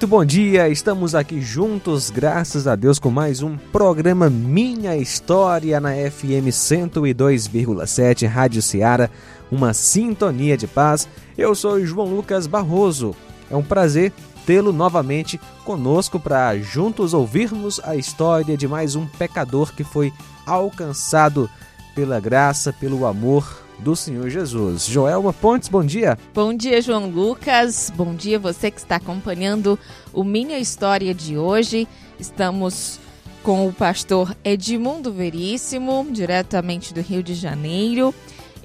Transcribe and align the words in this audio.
Muito 0.00 0.08
bom 0.08 0.24
dia, 0.24 0.66
estamos 0.66 1.14
aqui 1.14 1.42
juntos, 1.42 2.08
graças 2.08 2.66
a 2.66 2.74
Deus, 2.74 2.98
com 2.98 3.10
mais 3.10 3.42
um 3.42 3.58
programa 3.58 4.30
Minha 4.30 4.96
História 4.96 5.78
na 5.78 5.90
FM 5.90 6.48
102,7 6.48 8.26
Rádio 8.26 8.62
Ceará, 8.62 9.10
uma 9.52 9.74
sintonia 9.74 10.56
de 10.56 10.66
paz. 10.66 11.06
Eu 11.36 11.54
sou 11.54 11.84
João 11.84 12.06
Lucas 12.06 12.46
Barroso. 12.46 13.14
É 13.50 13.54
um 13.54 13.62
prazer 13.62 14.10
tê-lo 14.46 14.72
novamente 14.72 15.38
conosco 15.66 16.18
para 16.18 16.56
juntos 16.56 17.12
ouvirmos 17.12 17.78
a 17.84 17.94
história 17.94 18.56
de 18.56 18.66
mais 18.66 18.96
um 18.96 19.06
pecador 19.06 19.70
que 19.74 19.84
foi 19.84 20.10
alcançado 20.46 21.46
pela 21.94 22.18
graça, 22.18 22.72
pelo 22.72 23.04
amor 23.04 23.46
do 23.82 23.96
Senhor 23.96 24.28
Jesus. 24.30 24.86
Joelma 24.86 25.32
Pontes, 25.32 25.68
bom 25.68 25.84
dia. 25.84 26.18
Bom 26.34 26.54
dia, 26.54 26.80
João 26.80 27.08
Lucas. 27.08 27.92
Bom 27.94 28.14
dia 28.14 28.38
você 28.38 28.70
que 28.70 28.78
está 28.78 28.96
acompanhando 28.96 29.78
o 30.12 30.22
Minha 30.22 30.58
História 30.58 31.14
de 31.14 31.36
hoje. 31.36 31.88
Estamos 32.18 33.00
com 33.42 33.66
o 33.66 33.72
pastor 33.72 34.36
Edmundo 34.44 35.12
Veríssimo, 35.12 36.06
diretamente 36.10 36.92
do 36.92 37.00
Rio 37.00 37.22
de 37.22 37.34
Janeiro. 37.34 38.14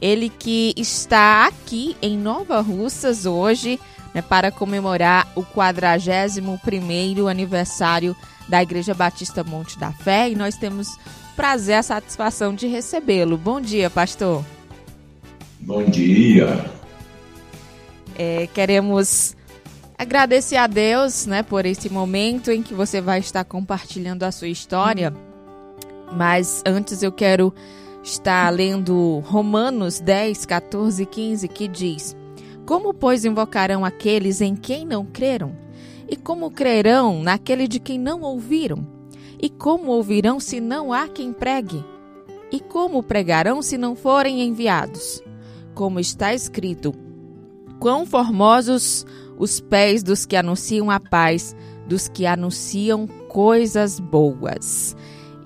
Ele 0.01 0.29
que 0.29 0.73
está 0.75 1.47
aqui 1.47 1.95
em 2.01 2.17
Nova 2.17 2.59
Russas 2.59 3.25
hoje 3.25 3.79
né, 4.13 4.21
para 4.21 4.51
comemorar 4.51 5.27
o 5.35 5.43
41º 5.43 7.29
aniversário 7.29 8.15
da 8.47 8.61
Igreja 8.61 8.93
Batista 8.93 9.43
Monte 9.43 9.79
da 9.79 9.91
Fé 9.91 10.29
e 10.29 10.35
nós 10.35 10.55
temos 10.55 10.87
prazer, 11.35 11.75
a 11.75 11.83
satisfação 11.83 12.53
de 12.53 12.67
recebê-lo. 12.67 13.37
Bom 13.37 13.59
dia, 13.59 13.89
pastor. 13.89 14.43
Bom 15.65 15.83
dia. 15.83 16.63
É, 18.15 18.45
queremos 18.53 19.35
agradecer 19.97 20.57
a 20.57 20.67
Deus, 20.67 21.25
né, 21.25 21.41
por 21.41 21.65
esse 21.65 21.89
momento 21.89 22.51
em 22.51 22.61
que 22.61 22.75
você 22.75 23.01
vai 23.01 23.17
estar 23.17 23.43
compartilhando 23.43 24.21
a 24.21 24.31
sua 24.31 24.47
história. 24.47 25.11
Mas 26.13 26.61
antes 26.67 27.01
eu 27.01 27.11
quero 27.11 27.51
estar 28.03 28.47
lendo 28.51 29.23
Romanos 29.25 29.99
10, 29.99 30.45
14 30.45 31.01
e 31.01 31.05
15, 31.07 31.47
que 31.47 31.67
diz: 31.67 32.15
Como, 32.63 32.93
pois, 32.93 33.25
invocarão 33.25 33.83
aqueles 33.83 34.41
em 34.41 34.55
quem 34.55 34.85
não 34.85 35.03
creram? 35.03 35.57
E 36.07 36.15
como 36.15 36.51
crerão 36.51 37.23
naquele 37.23 37.67
de 37.67 37.79
quem 37.79 37.97
não 37.97 38.21
ouviram? 38.21 38.85
E 39.41 39.49
como 39.49 39.87
ouvirão 39.87 40.39
se 40.39 40.59
não 40.59 40.93
há 40.93 41.07
quem 41.07 41.33
pregue? 41.33 41.83
E 42.51 42.59
como 42.59 43.01
pregarão 43.01 43.63
se 43.63 43.79
não 43.79 43.95
forem 43.95 44.43
enviados? 44.43 45.24
Como 45.75 45.99
está 45.99 46.33
escrito: 46.33 46.95
Quão 47.79 48.05
formosos 48.05 49.05
os 49.37 49.59
pés 49.59 50.01
dos 50.01 50.25
que 50.25 50.35
anunciam 50.35 50.89
a 50.89 50.99
paz, 50.99 51.55
dos 51.87 52.07
que 52.07 52.25
anunciam 52.25 53.05
coisas 53.27 53.99
boas. 53.99 54.95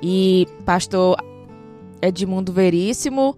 E 0.01 0.47
pastor 0.63 1.17
Edmundo 2.01 2.53
Veríssimo 2.53 3.35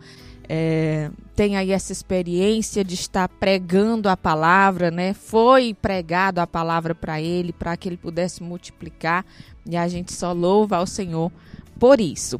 é, 0.47 1.09
tem 1.35 1.57
aí 1.57 1.71
essa 1.71 1.91
experiência 1.91 2.83
de 2.83 2.93
estar 2.93 3.27
pregando 3.27 4.09
a 4.09 4.17
palavra, 4.17 4.91
né? 4.91 5.13
Foi 5.13 5.73
pregado 5.73 6.39
a 6.39 6.45
palavra 6.45 6.93
para 6.93 7.21
ele, 7.21 7.53
para 7.53 7.75
que 7.77 7.89
ele 7.89 7.97
pudesse 7.97 8.43
multiplicar, 8.43 9.25
e 9.65 9.77
a 9.77 9.87
gente 9.87 10.11
só 10.13 10.33
louva 10.33 10.77
ao 10.77 10.85
Senhor 10.85 11.31
por 11.79 11.99
isso. 11.99 12.37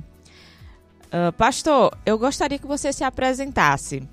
Uh, 1.07 1.31
pastor, 1.37 1.97
eu 2.05 2.17
gostaria 2.19 2.59
que 2.59 2.67
você 2.67 2.93
se 2.93 3.03
apresentasse. 3.03 4.03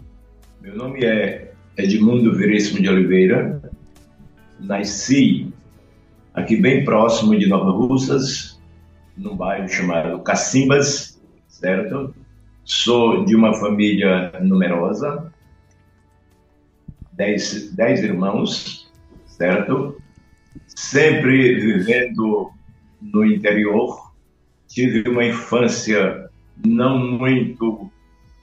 Meu 0.61 0.75
nome 0.75 1.05
é 1.05 1.53
Edmundo 1.77 2.35
Veríssimo 2.35 2.83
de 2.83 2.89
Oliveira. 2.89 3.63
Nasci 4.59 5.53
aqui 6.35 6.57
bem 6.57 6.85
próximo 6.85 7.39
de 7.39 7.47
Nova 7.47 7.71
Russas, 7.71 8.61
num 9.17 9.37
bairro 9.37 9.69
chamado 9.69 10.19
Cacimbas, 10.19 11.23
certo? 11.47 12.13
Sou 12.65 13.25
de 13.25 13.37
uma 13.37 13.55
família 13.55 14.33
numerosa, 14.41 15.33
dez, 17.13 17.73
dez 17.77 18.03
irmãos, 18.03 18.91
certo? 19.27 19.97
Sempre 20.67 21.55
vivendo 21.55 22.51
no 23.01 23.25
interior. 23.25 24.13
Tive 24.67 25.09
uma 25.09 25.25
infância 25.25 26.29
não 26.67 26.99
muito 26.99 27.93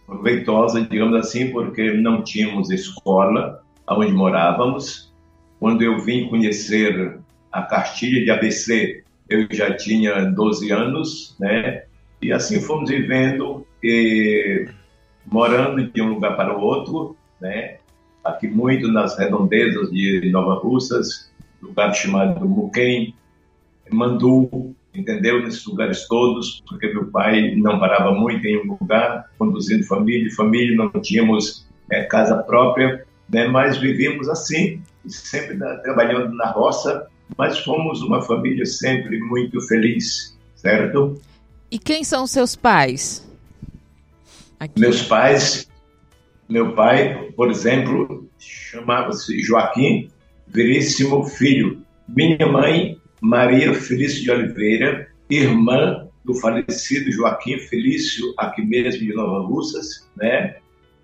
proveitosa, 0.06 0.82
digamos 0.82 1.16
assim, 1.16 1.52
porque 1.52 1.94
não 1.94 2.24
tínhamos 2.24 2.70
escola 2.70 3.62
onde 3.88 4.12
morávamos. 4.12 5.14
Quando 5.60 5.82
eu 5.82 6.00
vim 6.00 6.28
conhecer 6.28 7.18
a 7.52 7.62
cartilha 7.64 8.24
de 8.24 8.30
ABC, 8.30 9.04
eu 9.30 9.48
já 9.52 9.76
tinha 9.76 10.26
12 10.26 10.72
anos, 10.72 11.36
né? 11.40 11.84
E 12.22 12.32
assim 12.32 12.62
fomos 12.62 12.90
vivendo 12.90 13.66
e 13.84 14.68
morando 15.26 15.92
de 15.92 16.02
um 16.02 16.14
lugar 16.14 16.36
para 16.36 16.58
o 16.58 16.62
outro, 16.62 17.16
né? 17.42 17.78
Aqui 18.24 18.48
muito 18.48 18.88
nas 18.88 19.18
redondezas 19.18 19.92
de 19.92 20.30
Nova 20.32 20.56
Russas, 20.56 21.32
lugar 21.62 21.94
chamado 21.94 22.48
Muquem, 22.48 23.14
Mandu, 23.92 24.76
entendeu? 24.96 25.42
Nesses 25.44 25.66
lugares 25.66 26.08
todos, 26.08 26.64
porque 26.68 26.88
meu 26.88 27.06
pai 27.08 27.56
não 27.56 27.80
parava 27.80 28.12
muito 28.14 28.46
em 28.46 28.58
um 28.58 28.78
lugar, 28.80 29.30
conduzindo 29.38 29.86
família, 29.86 30.34
família, 30.36 30.76
não 30.76 30.90
tínhamos 31.02 31.68
é, 31.92 32.04
casa 32.04 32.38
própria, 32.44 33.06
né? 33.30 33.48
mas 33.48 33.78
vivíamos 33.78 34.30
assim, 34.30 34.82
sempre 35.08 35.58
trabalhando 35.84 36.34
na 36.36 36.52
roça, 36.52 37.08
mas 37.38 37.60
fomos 37.60 38.02
uma 38.02 38.22
família 38.22 38.66
sempre 38.66 39.20
muito 39.20 39.60
feliz, 39.62 40.38
certo? 40.56 41.20
E 41.72 41.80
quem 41.80 42.04
são 42.04 42.28
seus 42.28 42.56
pais? 42.56 43.28
Aqui. 44.60 44.80
Meus 44.80 45.02
pais, 45.02 45.70
meu 46.48 46.74
pai, 46.74 47.32
por 47.36 47.50
exemplo, 47.50 48.30
chamava-se 48.40 49.42
Joaquim 49.42 50.10
Veríssimo 50.48 51.26
Filho. 51.26 51.82
Minha 52.08 52.48
mãe 52.48 52.98
Maria 53.26 53.74
Felício 53.74 54.22
de 54.22 54.30
Oliveira, 54.30 55.08
irmã 55.28 56.08
do 56.24 56.36
falecido 56.36 57.12
Joaquim 57.12 57.58
Felício, 57.58 58.24
aqui 58.38 58.64
mesmo 58.64 59.02
de 59.02 59.14
Nova 59.16 59.48
Russas, 59.48 60.08
né? 60.16 60.58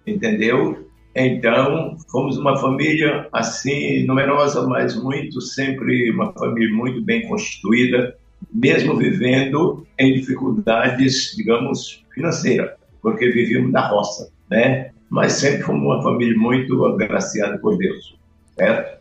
Entendeu? 0.05 0.87
Então, 1.15 1.97
fomos 2.11 2.37
uma 2.37 2.55
família 2.57 3.27
assim, 3.33 4.05
numerosa, 4.05 4.67
mas 4.67 4.95
muito, 4.95 5.41
sempre 5.41 6.11
uma 6.11 6.31
família 6.33 6.73
muito 6.73 7.03
bem 7.03 7.27
constituída, 7.27 8.15
mesmo 8.53 8.95
vivendo 8.95 9.85
em 9.97 10.13
dificuldades, 10.13 11.33
digamos, 11.35 12.05
financeiras, 12.13 12.69
porque 13.01 13.29
vivíamos 13.29 13.71
na 13.71 13.87
roça, 13.87 14.31
né? 14.47 14.91
Mas 15.09 15.33
sempre 15.33 15.63
fomos 15.63 15.81
uma 15.81 16.03
família 16.03 16.37
muito 16.37 16.85
agraciada 16.85 17.57
por 17.57 17.77
Deus, 17.79 18.15
certo? 18.55 19.00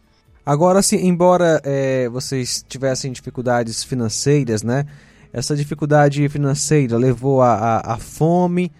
Agora, 0.51 0.83
se 0.83 0.97
embora 0.97 1.61
é, 1.63 2.09
vocês 2.09 2.65
tivessem 2.69 3.13
dificuldades 3.13 3.85
financeiras, 3.85 4.65
né? 4.65 4.85
Essa 5.33 5.55
dificuldade 5.55 6.29
financeira 6.29 6.97
levou 6.97 7.41
a 7.41 7.97
fome, 8.01 8.73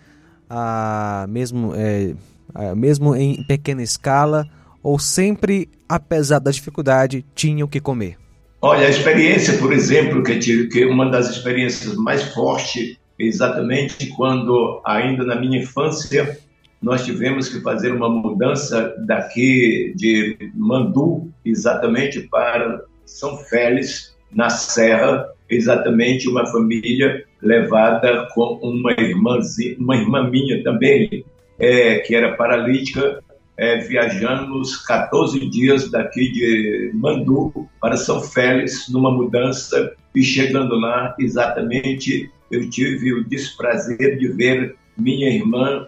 a 0.49 1.27
mesmo, 1.29 1.73
é, 1.77 2.13
a, 2.53 2.75
mesmo 2.75 3.15
em 3.15 3.45
pequena 3.45 3.85
escala, 3.85 4.49
ou 4.83 4.99
sempre, 4.99 5.69
apesar 5.89 6.41
da 6.41 6.51
dificuldade, 6.51 7.25
tinham 7.37 7.69
que 7.69 7.79
comer? 7.79 8.17
Olha, 8.61 8.89
a 8.89 8.91
experiência, 8.91 9.57
por 9.59 9.73
exemplo, 9.73 10.25
que 10.25 10.33
eu 10.33 10.41
tive, 10.41 10.67
que 10.67 10.85
uma 10.85 11.09
das 11.09 11.31
experiências 11.31 11.95
mais 11.95 12.21
fortes, 12.35 12.97
exatamente 13.17 14.09
quando, 14.17 14.83
ainda 14.85 15.25
na 15.25 15.37
minha 15.37 15.63
infância, 15.63 16.37
nós 16.83 17.05
tivemos 17.05 17.49
que 17.49 17.61
fazer 17.61 17.93
uma 17.93 18.09
mudança 18.09 18.95
daqui 19.07 19.93
de 19.95 20.37
Mandu, 20.55 21.31
exatamente 21.45 22.21
para 22.23 22.83
São 23.05 23.37
Félix, 23.37 24.17
na 24.33 24.49
Serra, 24.49 25.29
exatamente 25.49 26.29
uma 26.29 26.47
família 26.47 27.25
levada 27.43 28.29
com 28.33 28.59
uma 28.63 28.93
irmãzinha, 28.93 29.77
uma 29.79 29.97
irmã 29.97 30.31
minha 30.31 30.63
também, 30.63 31.25
é, 31.59 31.99
que 31.99 32.15
era 32.15 32.37
paralítica, 32.37 33.23
é, 33.57 33.77
viajamos 33.79 34.77
14 34.87 35.39
dias 35.51 35.91
daqui 35.91 36.33
de 36.33 36.91
Mandu 36.95 37.69
para 37.81 37.97
São 37.97 38.23
Félix, 38.23 38.89
numa 38.89 39.11
mudança, 39.11 39.93
e 40.15 40.23
chegando 40.23 40.77
lá, 40.77 41.15
exatamente, 41.19 42.31
eu 42.51 42.69
tive 42.71 43.13
o 43.13 43.25
desprazer 43.25 44.19
de 44.19 44.29
ver 44.29 44.77
minha 44.97 45.29
irmã 45.29 45.87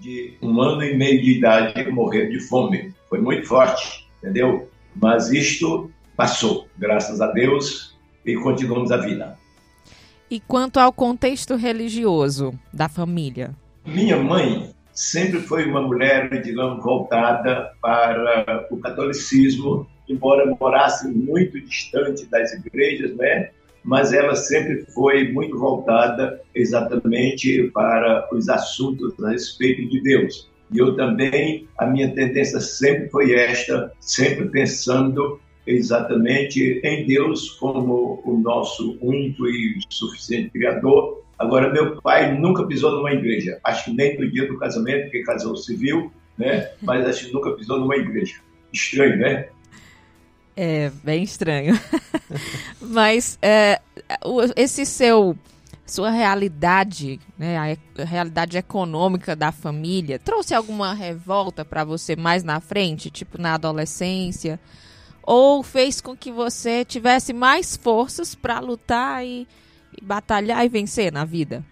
de 0.00 0.34
um 0.42 0.60
ano 0.60 0.82
e 0.82 0.96
meio 0.96 1.22
de 1.22 1.38
idade 1.38 1.90
morrer 1.90 2.28
de 2.28 2.40
fome. 2.40 2.94
Foi 3.08 3.20
muito 3.20 3.46
forte, 3.46 4.08
entendeu? 4.18 4.68
Mas 4.94 5.30
isto 5.30 5.90
passou, 6.16 6.68
graças 6.76 7.20
a 7.20 7.28
Deus, 7.28 7.96
e 8.24 8.34
continuamos 8.36 8.90
a 8.90 8.96
vida. 8.96 9.38
E 10.30 10.40
quanto 10.40 10.78
ao 10.78 10.92
contexto 10.92 11.56
religioso 11.56 12.52
da 12.72 12.88
família? 12.88 13.54
Minha 13.86 14.18
mãe 14.18 14.74
sempre 14.92 15.40
foi 15.40 15.64
uma 15.64 15.80
mulher, 15.80 16.42
digamos, 16.42 16.82
voltada 16.82 17.72
para 17.80 18.66
o 18.70 18.78
catolicismo, 18.78 19.86
embora 20.08 20.54
morasse 20.60 21.08
muito 21.08 21.60
distante 21.60 22.26
das 22.26 22.52
igrejas, 22.52 23.14
né? 23.16 23.50
Mas 23.84 24.12
ela 24.12 24.34
sempre 24.34 24.84
foi 24.92 25.32
muito 25.32 25.58
voltada 25.58 26.40
exatamente 26.54 27.70
para 27.72 28.28
os 28.32 28.48
assuntos 28.48 29.12
a 29.22 29.30
respeito 29.30 29.88
de 29.88 30.00
Deus. 30.02 30.48
E 30.70 30.78
eu 30.78 30.94
também, 30.96 31.66
a 31.78 31.86
minha 31.86 32.12
tendência 32.14 32.60
sempre 32.60 33.08
foi 33.08 33.32
esta, 33.32 33.92
sempre 34.00 34.48
pensando 34.48 35.40
exatamente 35.66 36.80
em 36.82 37.06
Deus 37.06 37.50
como 37.50 38.22
o 38.24 38.38
nosso 38.38 38.98
único 39.00 39.46
e 39.46 39.78
suficiente 39.88 40.50
Criador 40.50 41.18
Agora, 41.38 41.72
meu 41.72 42.02
pai 42.02 42.36
nunca 42.36 42.66
pisou 42.66 42.90
numa 42.96 43.12
igreja. 43.12 43.60
Acho 43.62 43.84
que 43.84 43.92
nem 43.92 44.18
no 44.18 44.28
dia 44.28 44.48
do 44.48 44.58
casamento, 44.58 45.04
porque 45.04 45.22
casou 45.22 45.56
civil, 45.56 46.12
né? 46.36 46.70
Mas 46.82 47.06
acho 47.06 47.26
que 47.26 47.32
nunca 47.32 47.52
pisou 47.52 47.78
numa 47.78 47.96
igreja. 47.96 48.34
Estranho, 48.72 49.16
né? 49.18 49.48
É, 50.60 50.90
bem 51.04 51.22
estranho. 51.22 51.78
Mas 52.82 53.38
é, 53.40 53.80
esse 54.56 54.84
seu 54.84 55.38
sua 55.86 56.10
realidade, 56.10 57.20
né, 57.38 57.56
a 57.56 58.04
realidade 58.04 58.58
econômica 58.58 59.36
da 59.36 59.52
família, 59.52 60.18
trouxe 60.18 60.54
alguma 60.54 60.92
revolta 60.92 61.64
para 61.64 61.84
você 61.84 62.16
mais 62.16 62.42
na 62.42 62.58
frente, 62.58 63.08
tipo 63.08 63.40
na 63.40 63.54
adolescência, 63.54 64.58
ou 65.22 65.62
fez 65.62 66.00
com 66.00 66.16
que 66.16 66.32
você 66.32 66.84
tivesse 66.84 67.32
mais 67.32 67.76
forças 67.76 68.34
para 68.34 68.58
lutar 68.58 69.24
e 69.24 69.46
batalhar 70.02 70.64
e 70.66 70.68
vencer 70.68 71.12
na 71.12 71.24
vida? 71.24 71.64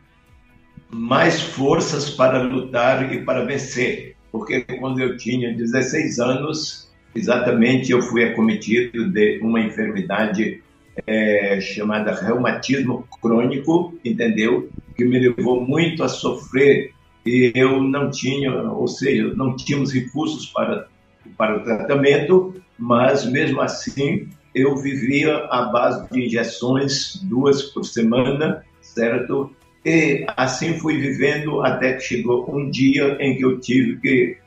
Mais 0.88 1.42
forças 1.42 2.08
para 2.08 2.40
lutar 2.40 3.12
e 3.12 3.24
para 3.24 3.44
vencer. 3.44 4.14
Porque 4.30 4.60
quando 4.78 5.00
eu 5.00 5.16
tinha 5.16 5.52
16 5.52 6.20
anos, 6.20 6.85
exatamente 7.14 7.92
eu 7.92 8.02
fui 8.02 8.24
acometido 8.24 9.10
de 9.10 9.38
uma 9.40 9.60
enfermidade 9.60 10.62
é, 11.06 11.60
chamada 11.60 12.14
reumatismo 12.14 13.06
crônico, 13.20 13.98
entendeu? 14.04 14.70
Que 14.94 15.04
me 15.04 15.18
levou 15.18 15.60
muito 15.66 16.02
a 16.02 16.08
sofrer 16.08 16.92
e 17.24 17.52
eu 17.54 17.82
não 17.82 18.10
tinha, 18.10 18.52
ou 18.70 18.86
seja, 18.86 19.34
não 19.34 19.56
tínhamos 19.56 19.92
recursos 19.92 20.46
para, 20.46 20.86
para 21.36 21.56
o 21.56 21.64
tratamento, 21.64 22.54
mas 22.78 23.26
mesmo 23.26 23.60
assim 23.60 24.28
eu 24.54 24.76
vivia 24.76 25.36
à 25.50 25.66
base 25.66 26.08
de 26.10 26.24
injeções, 26.24 27.20
duas 27.24 27.62
por 27.62 27.84
semana, 27.84 28.64
certo? 28.80 29.54
E 29.84 30.24
assim 30.36 30.78
fui 30.78 30.96
vivendo 30.98 31.60
até 31.60 31.94
que 31.94 32.00
chegou 32.00 32.50
um 32.52 32.70
dia 32.70 33.18
em 33.20 33.36
que 33.36 33.44
eu 33.44 33.60
tive 33.60 34.00
que 34.00 34.38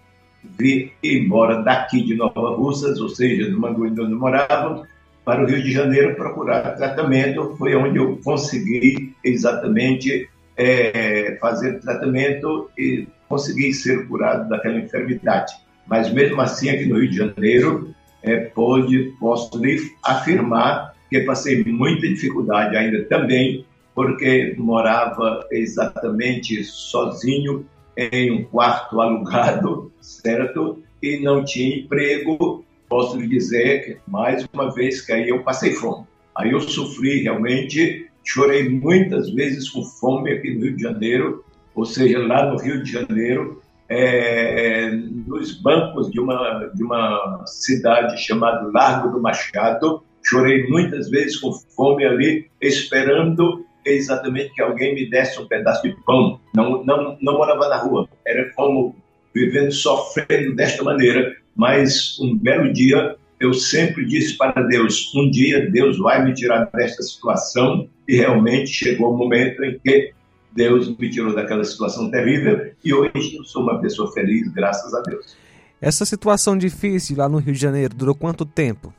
vir 0.44 0.94
embora 1.04 1.62
daqui 1.62 2.04
de 2.04 2.16
Nova 2.16 2.56
Russas, 2.56 3.00
ou 3.00 3.10
seja, 3.10 3.50
do 3.50 3.60
Manguinho 3.60 4.04
onde 4.04 4.14
eu 4.14 4.20
morava, 4.20 4.88
para 5.26 5.44
o 5.44 5.48
Rio 5.48 5.62
de 5.62 5.72
Janeiro 5.72 6.16
procurar 6.16 6.76
tratamento. 6.76 7.56
Foi 7.58 7.76
onde 7.76 7.98
eu 7.98 8.20
consegui 8.24 9.16
exatamente 9.24 10.30
é, 10.58 11.38
fazer 11.40 11.80
tratamento 11.80 12.70
e 12.78 13.08
consegui 13.28 13.74
ser 13.74 14.08
curado 14.08 14.50
daquela 14.50 14.80
enfermidade. 14.80 15.54
Mas 15.88 16.12
mesmo 16.12 16.40
assim, 16.42 16.70
aqui 16.70 16.86
no 16.86 17.00
Rio 17.00 17.10
de 17.10 17.18
Janeiro, 17.18 17.94
é, 18.24 18.38
pode, 18.38 19.14
posso 19.20 19.58
lhe 19.64 19.80
afirmar 20.04 20.94
que 21.10 21.22
passei 21.22 21.64
muita 21.64 22.08
dificuldade 22.08 22.76
ainda 22.76 23.04
também, 23.06 23.66
porque 23.96 24.56
morava 24.58 25.46
exatamente 25.52 26.64
sozinho 26.64 27.66
em 27.98 28.32
um 28.32 28.44
quarto 28.46 29.00
alugado, 29.00 29.92
certo? 30.02 30.82
E 31.02 31.20
não 31.20 31.44
tinha 31.44 31.78
emprego. 31.78 32.64
Posso 32.88 33.18
lhe 33.18 33.28
dizer 33.28 34.02
mais 34.08 34.48
uma 34.52 34.74
vez, 34.74 35.02
que 35.02 35.12
aí 35.12 35.30
eu 35.30 35.44
passei 35.44 35.74
fome. 35.74 36.06
Aí 36.36 36.52
eu 36.52 36.62
sofri 36.62 37.22
realmente, 37.24 38.10
chorei 38.24 38.70
muitas 38.70 39.30
vezes 39.32 39.70
com 39.70 39.84
fome 39.84 40.32
aqui 40.32 40.54
no 40.56 40.62
Rio 40.62 40.76
de 40.76 40.84
Janeiro, 40.84 41.44
ou 41.76 41.86
seja, 41.86 42.20
lá 42.20 42.50
no 42.50 42.58
Rio 42.58 42.84
de 42.84 42.92
Janeiro, 42.92 43.62
é, 43.90 44.92
nos 44.92 45.60
bancos 45.62 46.12
de 46.12 46.20
uma, 46.20 46.72
de 46.76 46.84
uma 46.84 47.44
cidade 47.46 48.22
chamada 48.22 48.70
Largo 48.72 49.10
do 49.10 49.22
Machado. 49.22 50.04
Chorei 50.24 50.68
muitas 50.68 51.10
vezes 51.10 51.38
com 51.38 51.52
fome 51.52 52.06
ali, 52.06 52.50
esperando 52.62 53.66
exatamente 53.96 54.54
que 54.54 54.62
alguém 54.62 54.96
me 54.96 55.10
desse 55.10 55.40
um 55.40 55.48
pedaço 55.48 55.84
de 55.84 55.96
pão. 56.06 56.40
Não, 56.56 56.84
não, 56.84 57.18
não 57.22 57.38
morava 57.38 57.68
na 57.68 57.78
rua, 57.78 58.08
era 58.26 58.52
como 58.54 58.96
vivendo, 59.34 59.72
sofrendo 59.72 60.56
desta 60.56 60.84
maneira. 60.84 61.36
Mas 61.56 62.18
um 62.20 62.38
belo 62.38 62.72
dia 62.72 63.16
eu 63.40 63.54
sempre 63.54 64.06
disse 64.06 64.38
para 64.38 64.62
Deus: 64.64 65.14
um 65.16 65.30
dia 65.30 65.70
Deus 65.70 65.98
vai 65.98 66.24
me 66.24 66.34
tirar 66.34 66.70
desta 66.74 67.02
situação. 67.04 67.88
E 68.08 68.16
realmente 68.16 68.72
chegou 68.72 69.14
o 69.14 69.18
momento 69.18 69.64
em 69.64 69.78
que 69.80 70.12
Deus 70.52 70.98
me 70.98 71.10
tirou 71.10 71.34
daquela 71.34 71.64
situação 71.64 72.10
terrível 72.10 72.72
e 72.84 72.94
hoje 72.94 73.38
eu 73.38 73.44
sou 73.44 73.62
uma 73.62 73.80
pessoa 73.80 74.12
feliz, 74.12 74.48
graças 74.52 74.94
a 74.94 75.02
Deus. 75.02 75.38
Essa 75.80 76.06
situação 76.06 76.58
difícil 76.58 77.18
lá 77.18 77.30
no 77.30 77.38
Rio 77.38 77.54
de 77.54 77.60
Janeiro 77.60 77.94
durou 77.96 78.16
quanto 78.16 78.46
tempo? 78.46 78.94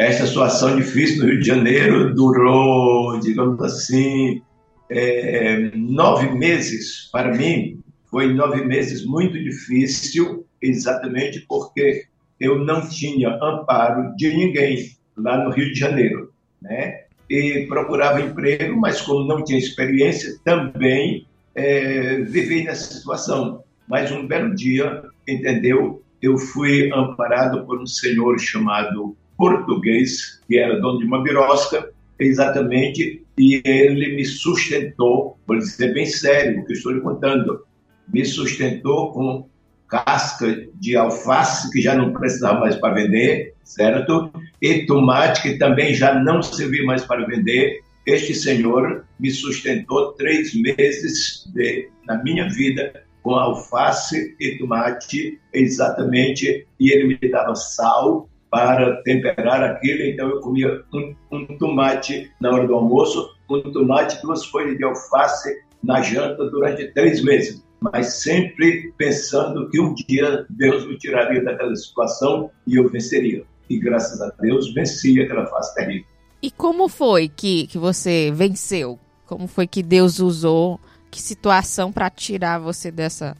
Essa 0.00 0.26
situação 0.26 0.76
difícil 0.76 1.18
no 1.18 1.30
Rio 1.30 1.40
de 1.40 1.46
Janeiro 1.46 2.14
durou, 2.14 3.20
digamos 3.20 3.60
assim, 3.60 4.40
é, 4.88 5.70
nove 5.76 6.30
meses. 6.30 7.10
Para 7.12 7.36
mim, 7.36 7.82
foi 8.10 8.32
nove 8.32 8.64
meses 8.64 9.04
muito 9.04 9.38
difícil, 9.38 10.46
exatamente 10.62 11.44
porque 11.46 12.04
eu 12.40 12.64
não 12.64 12.88
tinha 12.88 13.28
amparo 13.42 14.16
de 14.16 14.34
ninguém 14.34 14.86
lá 15.18 15.44
no 15.44 15.50
Rio 15.50 15.70
de 15.70 15.78
Janeiro, 15.78 16.32
né? 16.62 17.04
e 17.28 17.66
procurava 17.68 18.22
emprego, 18.22 18.80
mas 18.80 19.02
como 19.02 19.28
não 19.28 19.44
tinha 19.44 19.58
experiência, 19.58 20.34
também 20.42 21.26
é, 21.54 22.22
vivi 22.22 22.64
nessa 22.64 22.94
situação. 22.94 23.62
Mas 23.86 24.10
um 24.10 24.26
belo 24.26 24.54
dia, 24.54 25.02
entendeu? 25.28 26.02
Eu 26.22 26.38
fui 26.38 26.90
amparado 26.90 27.66
por 27.66 27.82
um 27.82 27.86
senhor 27.86 28.40
chamado 28.40 29.14
português, 29.40 30.38
que 30.46 30.58
era 30.58 30.78
dono 30.78 30.98
de 30.98 31.06
uma 31.06 31.22
birosca, 31.22 31.90
exatamente, 32.18 33.24
e 33.38 33.62
ele 33.64 34.14
me 34.14 34.24
sustentou, 34.26 35.38
vou 35.46 35.56
dizer 35.56 35.94
bem 35.94 36.04
sério 36.04 36.60
o 36.60 36.66
que 36.66 36.74
estou 36.74 36.92
lhe 36.92 37.00
contando, 37.00 37.64
me 38.12 38.22
sustentou 38.22 39.12
com 39.12 39.48
casca 39.88 40.68
de 40.74 40.94
alface, 40.94 41.70
que 41.72 41.80
já 41.80 41.94
não 41.94 42.12
precisava 42.12 42.60
mais 42.60 42.76
para 42.76 42.94
vender, 42.94 43.54
certo? 43.64 44.30
E 44.60 44.84
tomate, 44.86 45.42
que 45.42 45.58
também 45.58 45.94
já 45.94 46.14
não 46.14 46.42
servia 46.42 46.84
mais 46.84 47.04
para 47.04 47.26
vender. 47.26 47.80
Este 48.06 48.34
senhor 48.34 49.04
me 49.18 49.30
sustentou 49.30 50.12
três 50.12 50.54
meses 50.54 51.44
de, 51.52 51.88
na 52.06 52.22
minha 52.22 52.48
vida 52.48 52.92
com 53.22 53.34
alface 53.34 54.36
e 54.38 54.58
tomate, 54.58 55.40
exatamente, 55.52 56.66
e 56.78 56.90
ele 56.90 57.18
me 57.20 57.30
dava 57.30 57.54
sal 57.54 58.29
para 58.50 59.02
temperar 59.02 59.62
aquilo, 59.62 60.02
então 60.02 60.28
eu 60.28 60.40
comia 60.40 60.82
um, 60.92 61.14
um 61.30 61.46
tomate 61.58 62.30
na 62.40 62.50
hora 62.50 62.66
do 62.66 62.74
almoço, 62.74 63.34
um 63.48 63.62
tomate, 63.70 64.20
duas 64.22 64.44
folhas 64.44 64.76
de 64.76 64.84
alface 64.84 65.62
na 65.82 66.02
janta 66.02 66.50
durante 66.50 66.92
três 66.92 67.22
meses 67.22 67.62
mas 67.80 68.20
sempre 68.22 68.92
pensando 68.96 69.68
que 69.70 69.80
um 69.80 69.94
dia 69.94 70.44
Deus 70.50 70.86
me 70.86 70.98
tiraria 70.98 71.42
daquela 71.42 71.74
situação 71.74 72.50
e 72.66 72.76
eu 72.76 72.88
venceria. 72.88 73.44
E 73.68 73.78
graças 73.78 74.20
a 74.20 74.28
Deus 74.40 74.72
venci 74.74 75.20
aquela 75.20 75.46
fase 75.46 75.74
terrível. 75.74 76.06
E 76.42 76.50
como 76.50 76.88
foi 76.88 77.28
que, 77.28 77.66
que 77.66 77.78
você 77.78 78.30
venceu? 78.30 78.98
Como 79.26 79.46
foi 79.46 79.66
que 79.66 79.82
Deus 79.82 80.18
usou? 80.18 80.78
Que 81.10 81.20
situação 81.20 81.90
para 81.90 82.10
tirar 82.10 82.58
você 82.58 82.90
dessa 82.90 83.36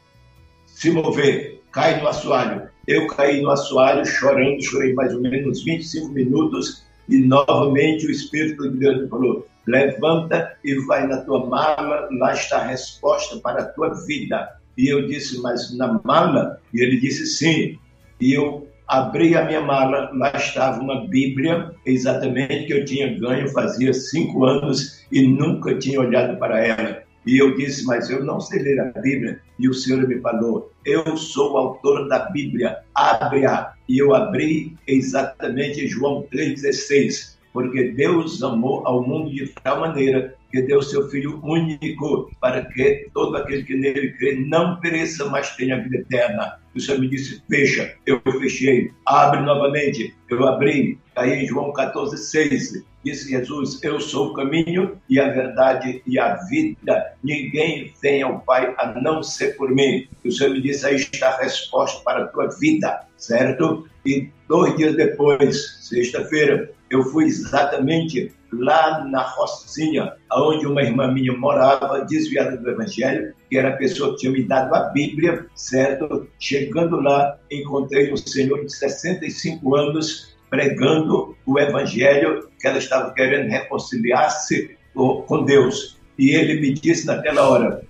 se 0.67 0.91
mover 0.91 1.59
cai 1.79 2.01
no 2.01 2.09
assoalho. 2.09 2.69
Eu 2.89 3.07
caí 3.07 3.41
no 3.41 3.51
assoalho 3.51 4.05
chorando, 4.05 4.61
chorei 4.63 4.95
mais 4.95 5.15
ou 5.15 5.21
menos 5.21 5.63
25 5.63 6.09
minutos 6.09 6.85
e 7.09 7.19
novamente 7.19 8.07
o 8.07 8.11
Espírito 8.11 8.69
de 8.69 8.79
Deus 8.79 9.03
me 9.03 9.09
falou: 9.09 9.47
levanta 9.67 10.57
e 10.65 10.75
vai 10.87 11.07
na 11.07 11.19
tua 11.19 11.47
mala, 11.47 12.09
lá 12.19 12.33
está 12.33 12.59
a 12.59 12.67
resposta 12.67 13.39
para 13.39 13.63
a 13.63 13.67
tua 13.67 13.91
vida. 14.07 14.49
E 14.77 14.89
eu 14.89 15.07
disse, 15.07 15.41
mas 15.41 15.77
na 15.77 16.01
mala? 16.05 16.61
E 16.75 16.83
ele 16.83 16.99
disse 16.99 17.27
sim. 17.27 17.79
E 18.21 18.33
eu 18.33 18.67
abri 18.89 19.37
a 19.37 19.45
minha 19.45 19.61
mala, 19.61 20.11
lá 20.15 20.33
estava 20.35 20.81
uma 20.81 21.07
Bíblia, 21.07 21.73
exatamente 21.87 22.67
que 22.67 22.73
eu 22.73 22.85
tinha 22.85 23.19
ganho 23.19 23.49
fazia 23.51 23.93
cinco 23.93 24.45
anos 24.45 25.05
e 25.13 25.23
nunca 25.29 25.77
tinha 25.79 26.01
olhado 26.01 26.39
para 26.39 26.67
ela. 26.67 27.08
E 27.29 27.37
eu 27.37 27.55
disse, 27.55 27.85
mas 27.85 28.09
eu 28.09 28.25
não 28.25 28.41
sei 28.41 28.63
ler 28.63 28.81
a 28.81 28.85
Bíblia. 29.03 29.39
E 29.59 29.69
o 29.69 29.75
Senhor 29.75 30.09
me 30.09 30.19
falou, 30.19 30.73
eu 30.83 31.15
sou 31.19 31.53
o 31.53 31.57
autor 31.59 32.09
da 32.09 32.21
Bíblia, 32.31 32.79
abre-a. 32.95 33.75
E 33.87 33.99
eu 33.99 34.15
abri 34.15 34.75
exatamente 34.87 35.87
João 35.87 36.27
3,16, 36.33 37.37
porque 37.53 37.93
Deus 37.93 38.43
amou 38.43 38.81
ao 38.87 39.07
mundo 39.07 39.31
de 39.31 39.47
tal 39.63 39.81
maneira 39.81 40.35
que 40.51 40.63
deu 40.63 40.81
seu 40.81 41.07
Filho 41.11 41.39
único 41.45 42.31
para 42.41 42.65
que 42.65 43.11
todo 43.13 43.37
aquele 43.37 43.63
que 43.63 43.77
nele 43.77 44.13
crê 44.13 44.47
não 44.49 44.81
pereça, 44.81 45.27
mas 45.27 45.55
tenha 45.55 45.83
vida 45.83 45.99
eterna. 45.99 46.58
O 46.75 46.81
Senhor 46.81 47.01
me 47.01 47.09
disse, 47.09 47.43
fecha, 47.49 47.95
eu 48.07 48.21
fechei, 48.41 48.91
abre 49.07 49.41
novamente, 49.41 50.15
eu 50.29 50.47
abri, 50.47 50.99
aí 51.17 51.43
em 51.43 51.47
João 51.47 51.73
14, 51.73 52.17
6, 52.17 52.85
disse 53.05 53.31
Jesus, 53.31 53.83
eu 53.83 54.01
sou 54.01 54.29
o 54.29 54.35
caminho 54.35 55.01
e 55.09 55.19
a 55.19 55.29
verdade 55.29 56.03
e 56.07 56.19
a 56.19 56.37
vida, 56.45 57.15
ninguém 57.23 57.93
vem 58.01 58.23
ao 58.23 58.41
Pai 58.41 58.75
a 58.79 59.01
não 59.01 59.23
ser 59.23 59.57
por 59.57 59.71
mim. 59.71 60.07
O 60.25 60.31
Senhor 60.31 60.53
me 60.53 60.61
disse, 60.61 60.87
aí 60.87 60.97
está 60.97 61.31
a 61.31 61.39
resposta 61.39 62.03
para 62.05 62.25
a 62.25 62.27
tua 62.29 62.49
vida, 62.59 63.07
certo? 63.17 63.89
E 64.05 64.29
dois 64.47 64.77
dias 64.77 64.97
depois, 64.97 65.79
sexta-feira, 65.81 66.71
eu 66.90 67.02
fui 67.04 67.25
exatamente 67.25 68.33
lá 68.52 69.04
na 69.04 69.23
Rocinha, 69.23 70.14
onde 70.33 70.66
uma 70.66 70.83
irmã 70.83 71.12
minha 71.12 71.37
morava, 71.37 72.04
desviada 72.04 72.57
do 72.57 72.71
Evangelho, 72.71 73.35
que 73.50 73.59
era 73.59 73.71
a 73.71 73.76
pessoa 73.76 74.12
que 74.12 74.21
tinha 74.21 74.33
me 74.33 74.42
dado 74.42 74.75
a 74.75 74.88
Bíblia, 74.90 75.47
certo? 75.54 76.26
Chegando 76.38 77.00
lá, 77.00 77.38
encontrei 77.50 78.12
um 78.12 78.16
senhor 78.16 78.64
de 78.64 78.73
65 78.73 79.76
anos 79.76 80.37
pregando 80.49 81.37
o 81.45 81.59
Evangelho, 81.59 82.49
que 82.59 82.66
ela 82.66 82.78
estava 82.78 83.12
querendo 83.12 83.50
reconciliar-se 83.50 84.76
com 84.95 85.45
Deus. 85.45 85.99
E 86.18 86.30
ele 86.30 86.61
me 86.61 86.73
disse 86.73 87.07
naquela 87.07 87.49
hora, 87.49 87.83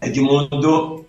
Edmundo, 0.00 1.04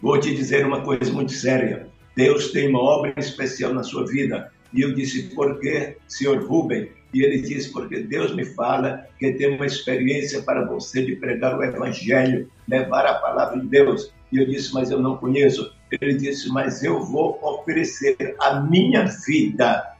vou 0.00 0.20
te 0.20 0.34
dizer 0.34 0.66
uma 0.66 0.82
coisa 0.82 1.10
muito 1.10 1.32
séria. 1.32 1.88
Deus 2.14 2.52
tem 2.52 2.68
uma 2.68 2.80
obra 2.80 3.14
especial 3.16 3.72
na 3.72 3.82
sua 3.82 4.06
vida. 4.06 4.52
E 4.72 4.82
eu 4.82 4.94
disse, 4.94 5.34
por 5.34 5.58
quê, 5.60 5.96
senhor 6.08 6.42
Rubem? 6.44 6.90
E 7.14 7.22
ele 7.22 7.40
disse, 7.40 7.72
porque 7.72 8.00
Deus 8.00 8.34
me 8.34 8.44
fala 8.44 9.06
que 9.18 9.32
tem 9.32 9.54
uma 9.54 9.64
experiência 9.66 10.42
para 10.42 10.66
você 10.66 11.04
de 11.04 11.16
pregar 11.16 11.58
o 11.58 11.62
Evangelho, 11.62 12.50
levar 12.68 13.06
a 13.06 13.14
palavra 13.14 13.58
de 13.58 13.66
Deus. 13.66 14.12
E 14.30 14.38
eu 14.38 14.46
disse, 14.46 14.74
mas 14.74 14.90
eu 14.90 15.00
não 15.00 15.16
conheço. 15.16 15.72
Ele 15.90 16.14
disse, 16.14 16.48
mas 16.48 16.82
eu 16.82 17.02
vou 17.02 17.38
oferecer 17.42 18.36
a 18.40 18.60
minha 18.60 19.04
vida 19.26 19.96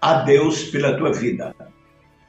a 0.00 0.22
Deus 0.22 0.64
pela 0.64 0.96
tua 0.96 1.12
vida. 1.12 1.54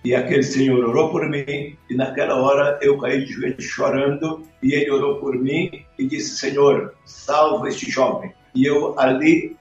E 0.03 0.15
aquele 0.15 0.41
senhor 0.41 0.84
orou 0.84 1.12
por 1.12 1.29
mim, 1.29 1.77
e 1.88 1.96
naquela 1.96 2.36
hora 2.36 2.79
eu 2.81 2.98
caí 2.98 3.24
de 3.24 3.34
joelhos 3.34 3.63
chorando, 3.63 4.41
e 4.63 4.74
ele 4.74 4.89
orou 4.89 5.20
por 5.20 5.36
mim 5.36 5.86
e 6.00 6.08
disse: 6.08 6.38
Senhor, 6.38 6.96
salva 7.05 7.70
este 7.70 7.89
jovem. 7.89 8.34
E 8.55 8.65
eu 8.65 9.00
ali, 9.00 9.55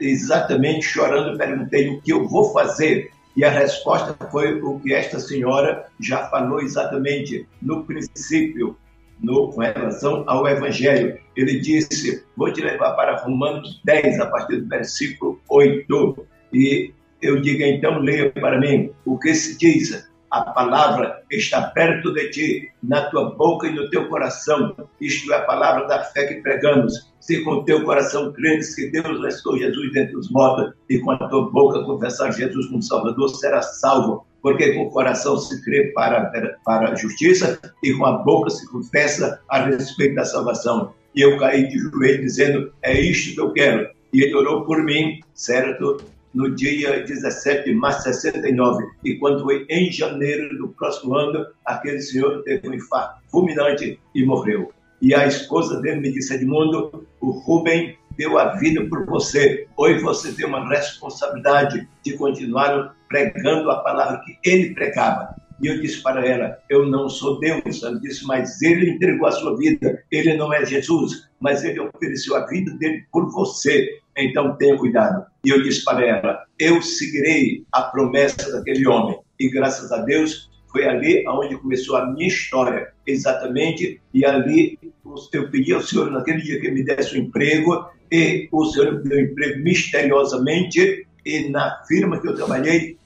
exatamente 0.00 0.84
chorando, 0.84 1.38
perguntei 1.38 1.88
o 1.88 2.00
que 2.00 2.12
eu 2.12 2.26
vou 2.28 2.52
fazer. 2.52 3.10
E 3.36 3.44
a 3.44 3.50
resposta 3.50 4.16
foi 4.30 4.60
o 4.60 4.80
que 4.80 4.94
esta 4.94 5.20
senhora 5.20 5.86
já 6.00 6.26
falou 6.28 6.60
exatamente 6.60 7.46
no 7.60 7.84
princípio, 7.84 8.76
no, 9.22 9.52
com 9.52 9.60
relação 9.60 10.24
ao 10.26 10.48
Evangelho. 10.48 11.18
Ele 11.36 11.60
disse: 11.60 12.24
Vou 12.36 12.52
te 12.52 12.62
levar 12.62 12.92
para 12.92 13.16
Romanos 13.18 13.80
10, 13.84 14.20
a 14.20 14.26
partir 14.26 14.62
do 14.62 14.68
versículo 14.68 15.40
8. 15.48 16.26
E 16.52 16.92
eu 17.20 17.40
digo 17.40 17.62
então, 17.62 17.98
leia 17.98 18.30
para 18.30 18.58
mim 18.58 18.90
o 19.04 19.18
que 19.18 19.34
se 19.34 19.58
diz 19.58 20.08
a 20.30 20.42
palavra 20.42 21.22
está 21.30 21.62
perto 21.62 22.12
de 22.12 22.30
ti, 22.30 22.70
na 22.82 23.10
tua 23.10 23.34
boca 23.36 23.66
e 23.66 23.72
no 23.72 23.88
teu 23.90 24.08
coração. 24.08 24.74
Isto 25.00 25.32
é 25.32 25.36
a 25.36 25.42
palavra 25.42 25.86
da 25.86 26.02
fé 26.04 26.26
que 26.26 26.42
pregamos. 26.42 27.12
Se 27.20 27.42
com 27.42 27.64
teu 27.64 27.84
coração 27.84 28.32
creres 28.32 28.74
que 28.74 28.90
Deus 28.90 29.22
restou 29.22 29.58
Jesus 29.58 29.92
dentre 29.92 30.16
os 30.16 30.30
mortos 30.30 30.74
e 30.88 30.98
com 30.98 31.10
a 31.12 31.28
tua 31.28 31.50
boca 31.50 31.84
confessar 31.84 32.32
Jesus 32.32 32.66
como 32.66 32.82
Salvador, 32.82 33.28
será 33.30 33.62
salvo. 33.62 34.26
Porque 34.42 34.74
com 34.74 34.82
o 34.82 34.90
coração 34.90 35.36
se 35.36 35.60
crê 35.64 35.92
para, 35.92 36.30
para 36.64 36.92
a 36.92 36.94
justiça 36.94 37.58
e 37.82 37.92
com 37.92 38.06
a 38.06 38.18
boca 38.18 38.50
se 38.50 38.68
confessa 38.70 39.40
a 39.48 39.64
respeito 39.64 40.14
da 40.14 40.24
salvação. 40.24 40.94
E 41.16 41.20
eu 41.22 41.36
caí 41.38 41.66
de 41.68 41.78
joelho 41.78 42.20
dizendo: 42.20 42.72
É 42.82 43.00
isto 43.00 43.34
que 43.34 43.40
eu 43.40 43.52
quero. 43.52 43.88
E 44.12 44.22
ele 44.22 44.34
orou 44.34 44.64
por 44.64 44.82
mim, 44.84 45.20
certo? 45.34 45.96
No 46.36 46.54
dia 46.54 47.02
17 47.02 47.64
de 47.64 47.74
março 47.74 48.10
de 48.10 48.14
69. 48.16 48.84
E 49.02 49.14
quando 49.14 49.42
foi 49.42 49.66
em 49.70 49.90
janeiro 49.90 50.56
do 50.58 50.68
próximo 50.68 51.14
ano, 51.14 51.46
aquele 51.64 52.00
senhor 52.00 52.42
teve 52.42 52.68
um 52.68 52.74
infarto 52.74 53.22
fulminante 53.30 53.98
e 54.14 54.24
morreu. 54.24 54.70
E 55.00 55.14
a 55.14 55.26
esposa 55.26 55.80
dele 55.80 56.00
me 56.00 56.12
disse, 56.12 56.34
Edmundo, 56.34 57.06
o 57.22 57.30
Rubem 57.30 57.96
deu 58.18 58.38
a 58.38 58.54
vida 58.56 58.84
por 58.86 59.06
você. 59.06 59.66
Hoje 59.78 60.02
você 60.02 60.30
tem 60.32 60.44
uma 60.44 60.68
responsabilidade 60.68 61.88
de 62.04 62.12
continuar 62.18 62.94
pregando 63.08 63.70
a 63.70 63.80
palavra 63.80 64.20
que 64.20 64.38
ele 64.44 64.74
pregava. 64.74 65.34
E 65.62 65.68
eu 65.68 65.80
disse 65.80 66.02
para 66.02 66.26
ela: 66.26 66.58
Eu 66.68 66.84
não 66.86 67.08
sou 67.08 67.40
Deus. 67.40 67.82
Ela 67.82 67.98
disse: 68.00 68.26
Mas 68.26 68.60
ele 68.60 68.90
entregou 68.90 69.26
a 69.26 69.32
sua 69.32 69.56
vida. 69.56 70.02
Ele 70.10 70.34
não 70.34 70.52
é 70.52 70.66
Jesus, 70.66 71.30
mas 71.40 71.64
ele 71.64 71.80
ofereceu 71.80 72.36
a 72.36 72.46
vida 72.46 72.72
dele 72.72 73.06
por 73.10 73.30
você 73.32 74.00
então 74.16 74.56
tenha 74.56 74.76
cuidado. 74.76 75.24
E 75.44 75.50
eu 75.50 75.62
disse 75.62 75.84
para 75.84 76.04
ela: 76.04 76.44
eu 76.58 76.80
seguirei 76.82 77.64
a 77.72 77.82
promessa 77.82 78.50
daquele 78.52 78.86
homem. 78.86 79.18
e 79.38 79.50
graças 79.50 79.92
a 79.92 79.98
Deus 79.98 80.50
foi 80.72 80.84
ali 80.84 81.24
onde 81.28 81.56
começou 81.56 81.96
a 81.96 82.06
minha 82.06 82.26
história, 82.26 82.92
exatamente, 83.06 84.00
e 84.12 84.24
ali 84.26 84.78
eu 85.32 85.50
pedi 85.50 85.72
ao 85.72 85.80
Senhor 85.80 86.10
naquele 86.10 86.42
dia 86.42 86.60
que 86.60 86.70
me 86.70 86.84
desse 86.84 87.18
um 87.18 87.22
emprego, 87.22 87.88
e 88.10 88.48
o 88.52 88.64
Senhor 88.66 89.02
me 89.02 89.08
deu 89.08 89.18
um 89.18 89.22
emprego 89.22 89.62
misteriosamente, 89.62 91.06
e 91.24 91.48
na 91.48 91.82
firma 91.86 92.20
que 92.20 92.28
eu 92.28 92.34
trabalhei, 92.34 92.98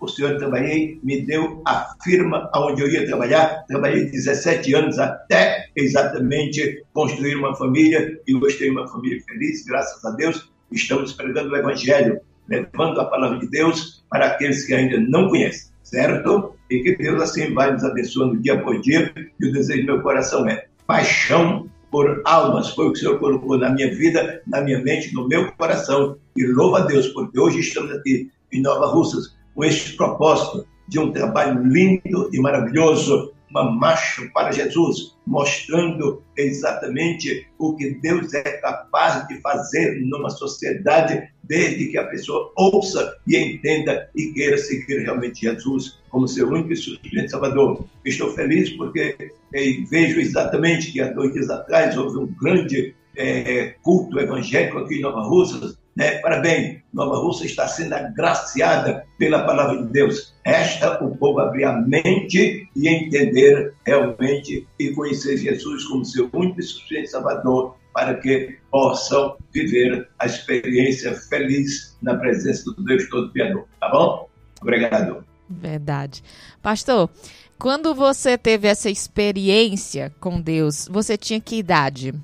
o 0.00 0.08
senhor 0.08 0.38
trabalhei, 0.38 0.98
me 1.02 1.20
deu 1.26 1.62
a 1.66 1.94
firma 2.02 2.50
onde 2.56 2.80
eu 2.80 2.88
ia 2.88 3.06
trabalhar. 3.06 3.64
Trabalhei 3.68 4.06
17 4.06 4.74
anos 4.74 4.98
até 4.98 5.66
exatamente 5.76 6.84
construir 6.94 7.36
uma 7.36 7.54
família 7.54 8.18
e 8.26 8.34
hoje 8.34 8.56
tenho 8.58 8.72
uma 8.72 8.88
família 8.88 9.22
feliz, 9.28 9.64
graças 9.66 10.02
a 10.04 10.10
Deus. 10.12 10.49
Estamos 10.72 11.12
pregando 11.12 11.50
o 11.50 11.56
Evangelho, 11.56 12.20
levando 12.48 13.00
a 13.00 13.04
palavra 13.04 13.38
de 13.38 13.48
Deus 13.48 14.04
para 14.10 14.26
aqueles 14.26 14.66
que 14.66 14.74
ainda 14.74 14.98
não 14.98 15.28
conhecem, 15.28 15.70
certo? 15.82 16.54
E 16.70 16.80
que 16.80 16.96
Deus 16.96 17.22
assim 17.22 17.52
vai 17.54 17.72
nos 17.72 17.84
abençoando 17.84 18.40
dia 18.40 18.60
por 18.60 18.80
dia. 18.80 19.12
E 19.40 19.46
o 19.46 19.52
desejo 19.52 19.82
do 19.82 19.86
meu 19.86 20.02
coração 20.02 20.48
é 20.48 20.66
paixão 20.86 21.68
por 21.90 22.22
almas. 22.24 22.70
Foi 22.70 22.86
o 22.86 22.92
que 22.92 22.98
o 22.98 23.00
Senhor 23.00 23.18
colocou 23.18 23.58
na 23.58 23.70
minha 23.70 23.92
vida, 23.94 24.42
na 24.46 24.60
minha 24.60 24.80
mente, 24.80 25.12
no 25.12 25.26
meu 25.26 25.50
coração. 25.52 26.16
E 26.36 26.46
louva 26.46 26.78
a 26.78 26.86
Deus, 26.86 27.08
porque 27.08 27.38
hoje 27.38 27.60
estamos 27.60 27.92
aqui 27.92 28.30
em 28.52 28.62
Nova 28.62 28.86
Russas 28.86 29.36
com 29.54 29.64
este 29.64 29.96
propósito 29.96 30.66
de 30.88 30.98
um 30.98 31.12
trabalho 31.12 31.62
lindo 31.62 32.28
e 32.32 32.40
maravilhoso, 32.40 33.32
uma 33.50 33.70
marcha 33.70 34.28
para 34.32 34.52
Jesus, 34.52 35.16
mostrando 35.26 36.22
exatamente 36.36 37.46
o 37.58 37.76
que 37.76 37.94
Deus 38.00 38.32
é 38.32 38.42
capaz 38.42 39.26
de 39.28 39.40
fazer 39.40 40.00
numa 40.02 40.30
sociedade, 40.30 41.28
desde 41.44 41.88
que 41.88 41.98
a 41.98 42.06
pessoa 42.06 42.52
ouça 42.56 43.16
e 43.26 43.36
entenda 43.36 44.08
e 44.14 44.32
queira 44.32 44.56
seguir 44.56 45.02
realmente 45.02 45.42
Jesus 45.42 46.00
como 46.08 46.28
seu 46.28 46.48
único 46.48 46.72
e 46.72 46.76
suficiente 46.76 47.30
Salvador. 47.30 47.84
Estou 48.04 48.32
feliz 48.32 48.70
porque 48.70 49.32
eh, 49.52 49.84
vejo 49.90 50.20
exatamente 50.20 50.92
que 50.92 51.00
há 51.00 51.12
dois 51.12 51.32
dias 51.32 51.50
atrás 51.50 51.96
houve 51.96 52.18
um 52.18 52.26
grande 52.26 52.94
eh, 53.16 53.74
culto 53.82 54.18
evangélico 54.18 54.78
aqui 54.78 54.96
em 54.96 55.02
Nova 55.02 55.22
Russas, 55.22 55.76
né? 56.00 56.12
Parabéns, 56.20 56.80
Nova 56.94 57.16
Rússia 57.18 57.44
está 57.44 57.68
sendo 57.68 57.92
agraciada 57.92 59.04
pela 59.18 59.44
palavra 59.44 59.82
de 59.82 59.92
Deus. 59.92 60.34
Esta 60.44 61.04
o 61.04 61.14
povo 61.14 61.40
abrir 61.40 61.64
a 61.64 61.74
mente 61.74 62.66
e 62.74 62.88
entender 62.88 63.74
realmente 63.86 64.66
e 64.78 64.94
conhecer 64.94 65.36
Jesus 65.36 65.84
como 65.84 66.02
seu 66.02 66.30
único 66.32 66.58
e 66.58 66.62
suficiente 66.62 67.10
Salvador 67.10 67.76
para 67.92 68.14
que 68.14 68.56
possam 68.70 69.36
viver 69.52 70.08
a 70.18 70.24
experiência 70.24 71.12
feliz 71.12 71.98
na 72.00 72.16
presença 72.16 72.64
do 72.72 72.82
Deus 72.82 73.06
Todo-Criador. 73.10 73.66
Tá 73.78 73.90
bom? 73.90 74.26
Obrigado. 74.62 75.22
Verdade. 75.50 76.24
Pastor, 76.62 77.10
quando 77.58 77.94
você 77.94 78.38
teve 78.38 78.68
essa 78.68 78.88
experiência 78.88 80.10
com 80.18 80.40
Deus, 80.40 80.88
você 80.90 81.18
tinha 81.18 81.40
que 81.42 81.56
idade? 81.56 82.14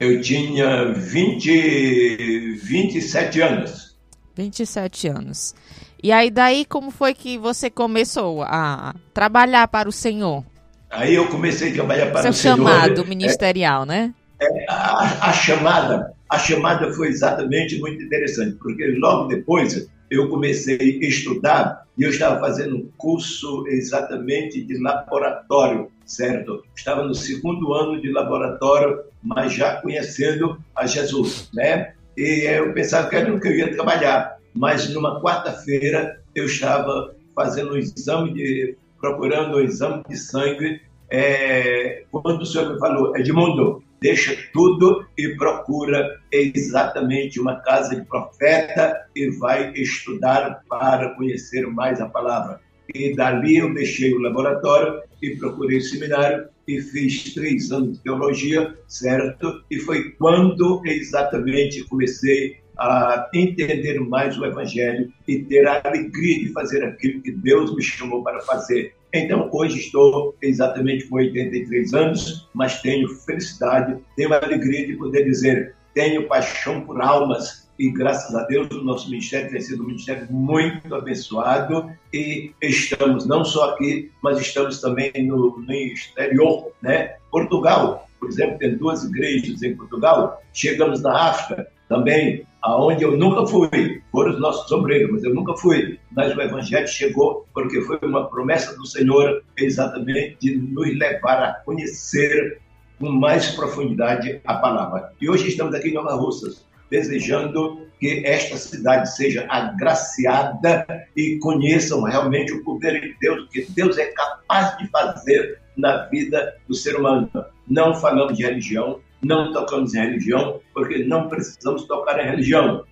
Eu 0.00 0.20
tinha 0.20 0.92
20, 0.92 2.56
27 2.62 3.40
anos. 3.40 3.96
27 4.36 5.08
anos. 5.08 5.54
E 6.02 6.12
aí 6.12 6.30
daí 6.30 6.64
como 6.64 6.90
foi 6.90 7.12
que 7.12 7.36
você 7.36 7.68
começou 7.68 8.42
a 8.42 8.94
trabalhar 9.12 9.66
para 9.68 9.88
o 9.88 9.92
Senhor? 9.92 10.44
Aí 10.90 11.14
eu 11.14 11.28
comecei 11.28 11.70
a 11.70 11.74
trabalhar 11.74 12.12
para 12.12 12.22
Seu 12.22 12.30
o 12.30 12.34
Senhor. 12.34 12.56
Seu 12.56 12.64
chamado 12.64 13.06
ministerial, 13.06 13.82
é, 13.82 13.86
né? 13.86 14.14
É, 14.40 14.66
a, 14.70 15.28
a, 15.28 15.32
chamada, 15.32 16.14
a 16.30 16.38
chamada 16.38 16.92
foi 16.92 17.08
exatamente 17.08 17.78
muito 17.80 18.02
interessante, 18.02 18.56
porque 18.62 18.86
logo 18.98 19.26
depois 19.26 19.88
eu 20.10 20.28
comecei 20.28 21.00
a 21.02 21.06
estudar 21.06 21.86
e 21.96 22.02
eu 22.02 22.10
estava 22.10 22.40
fazendo 22.40 22.76
um 22.76 22.88
curso 22.96 23.66
exatamente 23.66 24.62
de 24.62 24.80
laboratório, 24.80 25.88
certo? 26.06 26.64
Estava 26.74 27.04
no 27.04 27.14
segundo 27.14 27.72
ano 27.72 28.00
de 28.00 28.10
laboratório, 28.10 29.00
mas 29.22 29.52
já 29.52 29.80
conhecendo 29.80 30.58
a 30.74 30.86
Jesus, 30.86 31.50
né? 31.52 31.94
E 32.16 32.46
eu 32.46 32.72
pensava 32.72 33.08
que 33.08 33.16
era 33.16 33.28
no 33.28 33.40
que 33.40 33.48
eu 33.48 33.56
ia 33.56 33.72
trabalhar, 33.72 34.38
mas 34.54 34.88
numa 34.88 35.20
quarta-feira 35.20 36.20
eu 36.34 36.46
estava 36.46 37.14
fazendo 37.34 37.74
um 37.74 37.76
exame 37.76 38.32
de 38.32 38.76
procurando 39.00 39.56
um 39.56 39.60
exame 39.60 40.02
de 40.08 40.16
sangue 40.16 40.80
é, 41.10 42.04
quando 42.10 42.42
o 42.42 42.46
senhor 42.46 42.72
me 42.72 42.78
falou, 42.78 43.16
Edmundo, 43.16 43.82
deixa 44.00 44.36
tudo 44.52 45.06
e 45.16 45.28
procura 45.36 46.20
exatamente 46.32 47.40
uma 47.40 47.56
casa 47.56 47.96
de 47.96 48.04
profeta 48.06 48.96
e 49.14 49.30
vai 49.30 49.72
estudar 49.74 50.62
para 50.68 51.14
conhecer 51.14 51.66
mais 51.66 52.00
a 52.00 52.08
palavra. 52.08 52.60
E 52.94 53.14
dali 53.14 53.58
eu 53.58 53.74
deixei 53.74 54.14
o 54.14 54.18
laboratório 54.18 55.02
e 55.20 55.36
procurei 55.36 55.78
o 55.78 55.82
seminário 55.82 56.48
e 56.66 56.80
fiz 56.80 57.34
três 57.34 57.70
anos 57.70 57.98
de 57.98 58.02
teologia, 58.02 58.74
certo? 58.86 59.62
E 59.70 59.78
foi 59.78 60.12
quando 60.12 60.82
exatamente 60.84 61.84
comecei 61.84 62.58
a 62.78 63.28
entender 63.34 63.98
mais 64.00 64.38
o 64.38 64.44
Evangelho 64.44 65.12
e 65.26 65.40
ter 65.40 65.66
a 65.66 65.82
alegria 65.84 66.38
de 66.38 66.52
fazer 66.52 66.84
aquilo 66.84 67.20
que 67.20 67.32
Deus 67.32 67.74
me 67.74 67.82
chamou 67.82 68.22
para 68.22 68.40
fazer. 68.40 68.94
Então, 69.12 69.48
hoje 69.52 69.78
estou 69.78 70.36
exatamente 70.40 71.06
com 71.08 71.16
83 71.16 71.94
anos, 71.94 72.48
mas 72.54 72.80
tenho 72.82 73.08
felicidade, 73.08 73.98
tenho 74.16 74.32
a 74.32 74.36
alegria 74.36 74.86
de 74.86 74.94
poder 74.94 75.24
dizer: 75.24 75.74
tenho 75.94 76.28
paixão 76.28 76.82
por 76.82 77.00
almas. 77.00 77.66
E 77.78 77.90
graças 77.92 78.34
a 78.34 78.42
Deus, 78.44 78.68
o 78.72 78.82
nosso 78.82 79.08
ministério 79.08 79.50
tem 79.50 79.60
sido 79.60 79.84
um 79.84 79.86
ministério 79.86 80.26
muito 80.30 80.92
abençoado. 80.92 81.88
E 82.12 82.50
estamos 82.60 83.24
não 83.24 83.44
só 83.44 83.70
aqui, 83.70 84.10
mas 84.20 84.40
estamos 84.40 84.80
também 84.80 85.12
no, 85.24 85.58
no 85.58 85.72
exterior, 85.72 86.72
né? 86.82 87.16
Portugal, 87.30 88.07
por 88.18 88.28
exemplo, 88.28 88.58
tem 88.58 88.76
duas 88.76 89.04
igrejas 89.04 89.62
em 89.62 89.76
Portugal. 89.76 90.42
Chegamos 90.52 91.02
na 91.02 91.30
África, 91.30 91.68
também, 91.88 92.46
aonde 92.62 93.02
eu 93.02 93.16
nunca 93.16 93.46
fui, 93.46 94.02
foram 94.12 94.32
os 94.32 94.40
nossos 94.40 94.70
obreiros, 94.70 95.10
mas 95.10 95.24
eu 95.24 95.34
nunca 95.34 95.56
fui. 95.56 95.98
Mas 96.12 96.36
o 96.36 96.40
Evangelho 96.40 96.86
chegou 96.86 97.46
porque 97.54 97.80
foi 97.82 97.98
uma 98.02 98.28
promessa 98.28 98.76
do 98.76 98.86
Senhor 98.86 99.42
exatamente 99.56 100.36
de 100.40 100.56
nos 100.56 100.96
levar 100.98 101.42
a 101.42 101.52
conhecer 101.64 102.60
com 102.98 103.10
mais 103.10 103.52
profundidade 103.52 104.40
a 104.44 104.54
palavra. 104.54 105.12
E 105.20 105.30
hoje 105.30 105.48
estamos 105.48 105.74
aqui 105.74 105.88
em 105.88 105.94
Nova 105.94 106.14
Russas, 106.14 106.66
desejando 106.90 107.86
que 107.98 108.22
esta 108.24 108.56
cidade 108.56 109.14
seja 109.14 109.46
agraciada 109.48 110.86
e 111.16 111.38
conheçam 111.38 112.02
realmente 112.02 112.52
o 112.52 112.62
poder 112.64 113.00
de 113.00 113.16
Deus, 113.20 113.48
que 113.50 113.66
Deus 113.72 113.98
é 113.98 114.06
capaz 114.06 114.76
de 114.78 114.88
fazer 114.88 115.58
na 115.76 116.06
vida 116.06 116.56
do 116.68 116.74
ser 116.74 116.96
humano. 116.96 117.30
Não 117.68 117.94
falamos 117.94 118.36
de 118.36 118.44
religião, 118.44 119.00
não 119.22 119.52
tocamos 119.52 119.94
em 119.94 120.00
religião, 120.00 120.60
porque 120.72 121.04
não 121.04 121.28
precisamos 121.28 121.84
tocar 121.84 122.18
em 122.20 122.30
religião. 122.30 122.84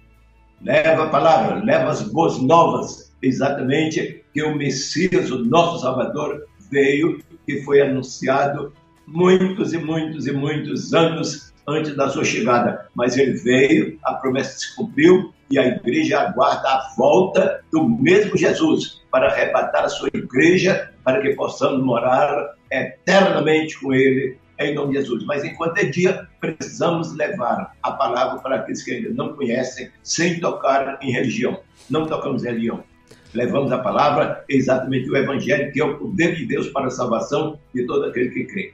Leva 0.63 1.05
a 1.05 1.09
palavra, 1.09 1.65
leva 1.65 1.91
as 1.91 2.03
boas 2.03 2.41
novas, 2.41 3.15
exatamente 3.23 4.25
que 4.33 4.43
o 4.43 4.57
Messias, 4.57 5.31
o 5.31 5.45
nosso 5.45 5.81
Salvador, 5.83 6.47
veio 6.71 7.21
e 7.47 7.63
foi 7.63 7.81
anunciado 7.81 8.73
muitos 9.07 9.73
e 9.73 9.79
muitos 9.79 10.27
e 10.27 10.33
muitos 10.33 10.93
anos 10.93 11.55
antes 11.67 11.95
da 11.97 12.09
sua 12.09 12.25
chegada. 12.25 12.89
Mas 12.95 13.17
ele 13.17 13.33
veio, 13.33 13.99
a 14.05 14.15
promessa 14.15 14.59
se 14.59 14.75
cumpriu 14.75 15.33
e 15.51 15.59
a 15.59 15.67
igreja 15.67 16.21
aguarda 16.21 16.69
a 16.69 16.95
volta 16.97 17.61
do 17.71 17.89
mesmo 17.89 18.37
Jesus 18.37 19.03
para 19.11 19.29
arrebatar 19.29 19.85
a 19.85 19.89
sua 19.89 20.09
igreja, 20.13 20.93
para 21.05 21.21
que 21.21 21.35
possamos 21.35 21.85
morar 21.85 22.55
eternamente 22.71 23.79
com 23.81 23.95
ele 23.95 24.39
em 24.59 24.75
nome 24.75 24.93
de 24.93 25.01
Jesus. 25.01 25.25
Mas 25.25 25.45
enquanto 25.45 25.79
é 25.79 25.85
dia, 25.85 26.27
precisamos 26.41 27.15
levar 27.15 27.75
a 27.83 27.93
palavra 27.93 28.41
para 28.41 28.57
aqueles 28.57 28.83
que 28.83 28.93
ainda 28.93 29.11
não 29.11 29.35
conhecem, 29.35 29.91
sem 30.03 30.41
tocar 30.41 30.99
em 31.03 31.13
religião. 31.13 31.61
Não 31.91 32.07
tocamos 32.07 32.45
em 32.45 32.49
religião. 32.49 32.83
Levamos 33.35 33.71
a 33.73 33.79
palavra, 33.79 34.45
exatamente 34.49 35.11
o 35.11 35.17
Evangelho, 35.17 35.71
que 35.73 35.81
é 35.81 35.85
o 35.85 35.99
poder 35.99 36.35
de 36.37 36.47
Deus 36.47 36.69
para 36.69 36.87
a 36.87 36.91
salvação 36.91 37.59
de 37.75 37.85
todo 37.85 38.07
aquele 38.07 38.31
que 38.31 38.45
crê. 38.45 38.73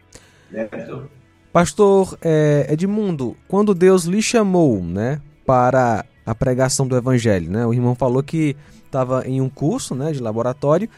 Pastor 1.53 2.17
é, 2.23 2.67
Edmundo, 2.71 3.37
quando 3.49 3.75
Deus 3.75 4.05
lhe 4.05 4.23
chamou 4.23 4.83
né, 4.83 5.21
para 5.45 6.05
a 6.25 6.35
pregação 6.35 6.87
do 6.87 6.97
Evangelho, 6.97 7.51
né, 7.51 7.67
o 7.67 7.75
irmão 7.75 7.95
falou 7.95 8.23
que 8.23 8.57
estava 8.87 9.27
em 9.27 9.41
um 9.41 9.49
curso 9.49 9.95
né, 9.95 10.13
de 10.13 10.21
laboratório 10.21 10.89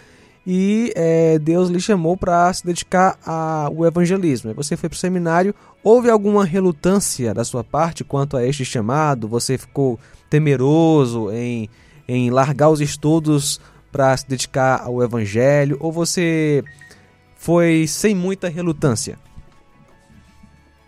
e 0.46 0.92
é, 0.94 1.38
Deus 1.38 1.70
lhe 1.70 1.80
chamou 1.80 2.16
para 2.16 2.52
se 2.52 2.64
dedicar 2.64 3.18
ao 3.24 3.87
evangelismo. 3.87 4.52
Você 4.54 4.76
foi 4.76 4.88
para 4.88 4.96
o 4.96 4.98
seminário, 4.98 5.54
houve 5.83 6.11
alguma 6.11 6.44
relutância 6.44 7.33
da 7.33 7.44
sua 7.44 7.64
parte 7.64 8.04
quanto 8.04 8.37
a 8.37 8.44
este 8.44 8.64
chamado? 8.64 9.26
Você 9.26 9.57
ficou 9.57 9.98
temeroso 10.28 11.30
em, 11.33 11.68
em 12.07 12.30
largar 12.30 12.68
os 12.68 12.80
estudos 12.80 13.59
para 13.90 14.14
se 14.16 14.28
dedicar 14.28 14.83
ao 14.85 15.02
evangelho? 15.02 15.78
Ou 15.80 15.90
você 15.90 16.62
foi 17.37 17.87
sem 17.87 18.14
muita 18.14 18.48
relutância? 18.48 19.18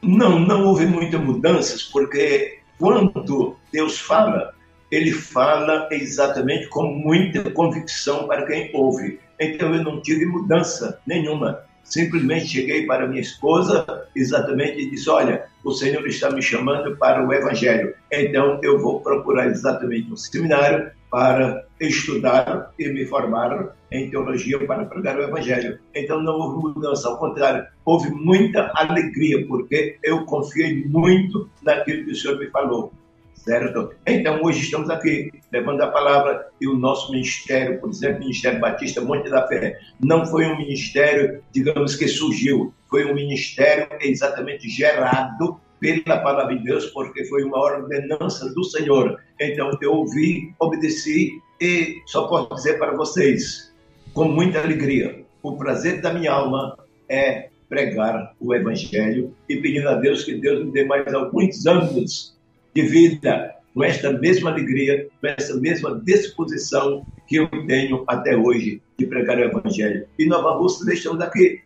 Não, 0.03 0.39
não 0.39 0.67
houve 0.67 0.85
muitas 0.87 1.21
mudanças, 1.21 1.83
porque 1.83 2.59
quando 2.79 3.57
Deus 3.73 3.99
fala, 3.99 4.53
ele 4.91 5.13
fala 5.13 5.89
exatamente 5.91 6.69
com 6.69 6.85
muita 6.85 7.51
convicção 7.51 8.27
para 8.27 8.47
quem 8.47 8.71
ouve. 8.75 9.19
Então 9.41 9.75
eu 9.75 9.83
não 9.83 10.01
tive 10.01 10.27
mudança 10.27 11.01
nenhuma. 11.07 11.61
Simplesmente 11.83 12.49
cheguei 12.49 12.85
para 12.85 13.07
minha 13.07 13.21
esposa 13.21 14.09
exatamente 14.15 14.81
e 14.81 14.91
disse: 14.91 15.09
Olha, 15.09 15.47
o 15.63 15.73
Senhor 15.73 16.05
está 16.07 16.31
me 16.31 16.43
chamando 16.43 16.97
para 16.97 17.25
o 17.25 17.33
Evangelho. 17.33 17.95
Então 18.13 18.59
eu 18.63 18.79
vou 18.79 19.01
procurar 19.01 19.47
exatamente 19.47 20.11
um 20.11 20.17
seminário 20.17 20.91
para 21.11 21.65
estudar 21.81 22.73
e 22.79 22.89
me 22.89 23.07
formar 23.07 23.75
em 23.93 24.11
teologia 24.11 24.59
para 24.67 24.85
pregar 24.85 25.17
o 25.17 25.23
Evangelho. 25.23 25.79
Então 25.95 26.21
não 26.21 26.35
houve 26.35 26.75
mudança, 26.75 27.09
ao 27.09 27.19
contrário, 27.19 27.65
houve 27.85 28.11
muita 28.11 28.73
alegria, 28.75 29.47
porque 29.47 29.97
eu 30.03 30.25
confiei 30.25 30.85
muito 30.87 31.49
naquilo 31.63 32.05
que 32.05 32.11
o 32.13 32.17
Senhor 32.17 32.39
me 32.39 32.51
falou 32.51 32.93
certo? 33.37 33.93
Então, 34.07 34.43
hoje 34.43 34.61
estamos 34.61 34.91
aqui 34.91 35.31
levando 35.53 35.81
a 35.83 35.89
palavra 35.89 36.49
e 36.61 36.67
o 36.67 36.77
nosso 36.77 37.13
ministério, 37.13 37.79
por 37.81 37.91
exemplo, 37.91 38.17
o 38.17 38.21
Ministério 38.21 38.61
Batista 38.61 39.01
Monte 39.01 39.31
da 39.31 39.47
Fé, 39.47 39.79
não 40.01 40.27
foi 40.27 40.47
um 40.47 40.57
ministério, 40.57 41.43
digamos 41.53 41.95
que 41.95 42.09
surgiu, 42.09 42.75
foi 42.89 43.05
um 43.05 43.15
ministério 43.15 43.87
exatamente 44.01 44.69
gerado 44.69 45.61
pela 45.79 46.19
palavra 46.19 46.57
de 46.57 46.65
Deus, 46.65 46.87
porque 46.87 47.25
foi 47.27 47.45
uma 47.45 47.59
ordenança 47.59 48.53
do 48.55 48.65
Senhor. 48.65 49.21
Então, 49.39 49.71
eu 49.81 49.93
ouvi, 49.93 50.55
obedeci 50.59 51.33
e 51.61 52.03
só 52.07 52.27
posso 52.27 52.55
dizer 52.55 52.79
para 52.79 52.97
vocês, 52.97 53.73
com 54.13 54.25
muita 54.25 54.61
alegria, 54.61 55.25
o 55.43 55.57
prazer 55.57 56.01
da 56.01 56.13
minha 56.13 56.33
alma 56.33 56.77
é 57.09 57.51
pregar 57.69 58.35
o 58.41 58.55
Evangelho 58.55 59.35
e 59.49 59.57
pedindo 59.57 59.89
a 59.89 59.95
Deus 59.95 60.25
que 60.25 60.35
Deus 60.35 60.65
me 60.65 60.73
dê 60.73 60.85
mais 60.85 61.13
alguns 61.13 61.67
anos 61.67 62.36
de 62.77 62.83
vida, 62.83 63.55
com 63.73 63.83
esta 63.83 64.13
mesma 64.13 64.51
alegria, 64.51 65.09
com 65.19 65.27
essa 65.27 65.59
mesma 65.59 65.99
disposição 66.05 67.07
que 67.27 67.37
eu 67.37 67.49
tenho 67.67 68.05
até 68.07 68.37
hoje 68.37 68.83
de 68.99 69.07
pregar 69.07 69.39
o 69.39 69.45
Evangelho. 69.45 70.07
E 70.19 70.27
Nova 70.27 70.59
Rússia 70.59 70.93
estamos 70.93 71.23
aqui, 71.23 71.63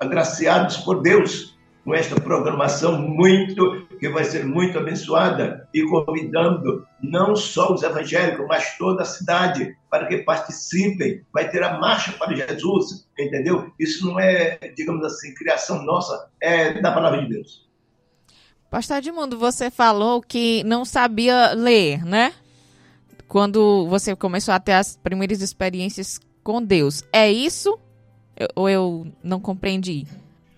agraciados 0.00 0.78
por 0.78 1.02
Deus, 1.02 1.54
com 1.84 1.94
esta 1.94 2.18
programação 2.18 2.98
muito, 2.98 3.86
que 4.00 4.08
vai 4.08 4.24
ser 4.24 4.46
muito 4.46 4.78
abençoada, 4.78 5.68
e 5.74 5.82
convidando 5.82 6.86
não 7.02 7.36
só 7.36 7.74
os 7.74 7.82
evangélicos, 7.82 8.46
mas 8.48 8.78
toda 8.78 9.02
a 9.02 9.04
cidade, 9.06 9.76
para 9.90 10.06
que 10.06 10.18
participem. 10.18 11.20
Vai 11.34 11.50
ter 11.50 11.62
a 11.62 11.78
marcha 11.78 12.12
para 12.12 12.34
Jesus, 12.34 13.06
entendeu? 13.18 13.70
Isso 13.78 14.06
não 14.06 14.18
é, 14.18 14.58
digamos 14.74 15.04
assim, 15.04 15.34
criação 15.34 15.82
nossa, 15.84 16.30
é 16.40 16.80
da 16.80 16.92
palavra 16.92 17.22
de 17.22 17.28
Deus. 17.28 17.65
Pastor 18.70 18.98
Edmundo, 18.98 19.38
você 19.38 19.70
falou 19.70 20.20
que 20.20 20.64
não 20.64 20.84
sabia 20.84 21.52
ler, 21.52 22.04
né? 22.04 22.32
Quando 23.28 23.86
você 23.88 24.14
começou 24.16 24.52
a 24.52 24.60
ter 24.60 24.72
as 24.72 24.96
primeiras 24.96 25.40
experiências 25.40 26.18
com 26.42 26.62
Deus. 26.62 27.02
É 27.12 27.30
isso? 27.30 27.78
Ou 28.54 28.68
eu 28.68 29.06
não 29.22 29.40
compreendi? 29.40 30.06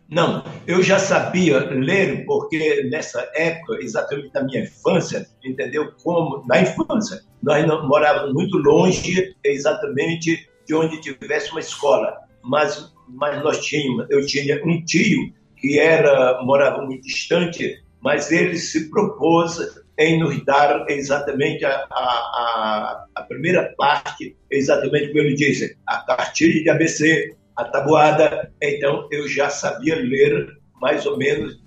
Não, 0.08 0.42
eu 0.66 0.82
já 0.82 0.98
sabia 0.98 1.58
ler, 1.68 2.24
porque 2.24 2.88
nessa 2.90 3.30
época, 3.34 3.78
exatamente 3.82 4.30
na 4.32 4.42
minha 4.42 4.62
infância, 4.62 5.28
entendeu? 5.44 5.92
Como 6.02 6.42
na 6.46 6.62
infância, 6.62 7.22
nós 7.42 7.66
morávamos 7.86 8.32
muito 8.32 8.56
longe, 8.56 9.36
exatamente 9.44 10.48
de 10.66 10.74
onde 10.74 11.00
tivesse 11.00 11.50
uma 11.50 11.60
escola, 11.60 12.16
mas, 12.42 12.90
mas 13.06 13.42
nós 13.42 13.62
tínhamos, 13.64 14.06
eu 14.08 14.24
tinha 14.26 14.62
um 14.64 14.82
tio 14.82 15.32
que 15.56 15.78
era 15.78 16.42
morava 16.42 16.82
muito 16.82 17.02
distante 17.02 17.82
mas 18.00 18.30
ele 18.30 18.56
se 18.56 18.88
propôs 18.90 19.58
em 19.98 20.20
nos 20.20 20.44
dar 20.44 20.86
exatamente 20.88 21.64
a, 21.64 21.86
a, 21.90 23.06
a, 23.16 23.22
primeira 23.22 23.74
parte, 23.76 24.36
exatamente 24.50 25.08
como 25.08 25.20
ele 25.20 25.34
disse, 25.34 25.76
a 25.86 25.98
cartilha 25.98 26.62
de 26.62 26.70
ABC, 26.70 27.36
a 27.56 27.64
tabuada. 27.64 28.52
Então, 28.62 29.08
eu 29.10 29.26
já 29.26 29.50
sabia 29.50 29.96
ler 29.96 30.56
mais 30.80 31.04
ou 31.04 31.18
menos 31.18 31.60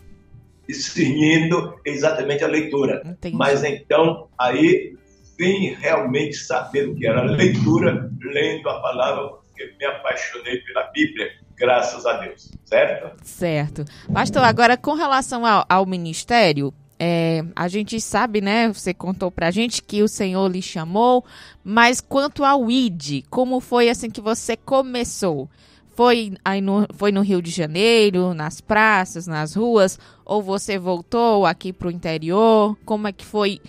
discernindo 0.66 1.76
exatamente 1.86 2.44
a 2.44 2.48
leitura. 2.48 3.02
Entendi. 3.06 3.36
Mas 3.36 3.64
então, 3.66 4.30
aí 4.40 4.96
vim 5.38 5.74
realmente 5.74 6.36
saber 6.36 6.88
o 6.88 6.96
que 6.96 7.06
era 7.06 7.20
a 7.20 7.26
leitura, 7.26 8.10
lendo 8.24 8.70
a 8.70 8.80
palavra, 8.80 9.28
porque 9.28 9.74
me 9.78 9.86
apaixonei 9.86 10.58
pela 10.60 10.84
Bíblia 10.92 11.30
graças 11.62 12.08
a 12.08 12.14
Deus, 12.14 12.52
certo? 12.66 13.24
Certo. 13.24 13.86
Pastor, 14.12 14.44
agora 14.44 14.76
com 14.76 14.96
relação 14.96 15.46
ao, 15.46 15.64
ao 15.70 15.86
ministério, 15.86 16.74
é, 17.00 17.44
a 17.56 17.68
gente 17.68 18.02
sabe, 18.02 18.42
né? 18.42 18.68
Você 18.74 18.96
contou 18.96 19.30
pra 19.30 19.52
gente 19.52 19.84
que 19.84 20.02
o 20.02 20.08
Senhor 20.08 20.52
lhe 20.52 20.62
chamou, 20.62 21.24
mas 21.64 22.02
quanto 22.02 22.44
ao 22.44 22.70
ID, 22.70 23.24
como 23.30 23.60
foi 23.60 23.90
assim 23.90 24.10
que 24.10 24.20
você 24.20 24.58
começou? 24.58 25.48
Foi, 25.96 26.34
aí 26.44 26.62
no, 26.62 26.88
foi 26.96 27.12
no 27.12 27.22
Rio 27.22 27.44
de 27.44 27.52
Janeiro, 27.52 28.34
nas 28.34 28.60
praças, 28.60 29.28
nas 29.28 29.54
ruas, 29.54 30.00
ou 30.26 30.42
você 30.42 30.80
voltou 30.80 31.46
aqui 31.46 31.72
para 31.72 31.90
o 31.90 31.92
interior? 31.92 32.76
Como 32.84 33.08
é 33.08 33.12
que 33.12 33.26
foi 33.26 33.62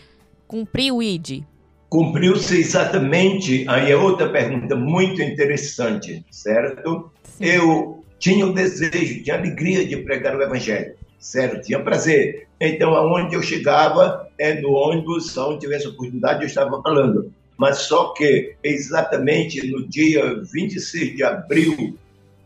cumprir 0.49 0.93
o 0.93 1.03
ID? 1.03 1.43
Cumpriu-se 1.91 2.59
exatamente, 2.59 3.67
aí 3.69 3.91
é 3.91 3.97
outra 3.97 4.31
pergunta 4.31 4.75
muito 4.75 5.21
interessante, 5.21 6.25
certo? 6.31 7.13
Eu 7.43 8.05
tinha 8.19 8.47
o 8.47 8.55
desejo, 8.55 9.23
tinha 9.25 9.37
alegria 9.37 9.85
de 9.85 9.97
pregar 9.97 10.37
o 10.37 10.43
evangelho, 10.43 10.95
certo? 11.19 11.61
Tinha 11.61 11.81
prazer. 11.81 12.47
Então, 12.61 12.95
aonde 12.95 13.35
eu 13.35 13.43
chegava, 13.43 14.29
é 14.39 14.61
no 14.61 14.71
ônibus, 14.71 15.37
onde 15.37 15.61
tivesse 15.61 15.89
oportunidade, 15.89 16.43
eu 16.43 16.47
estava 16.47 16.81
falando. 16.81 17.33
Mas 17.59 17.79
só 17.79 18.13
que, 18.13 18.55
exatamente 18.63 19.67
no 19.67 19.89
dia 19.89 20.41
26 20.53 21.17
de 21.17 21.25
abril 21.25 21.99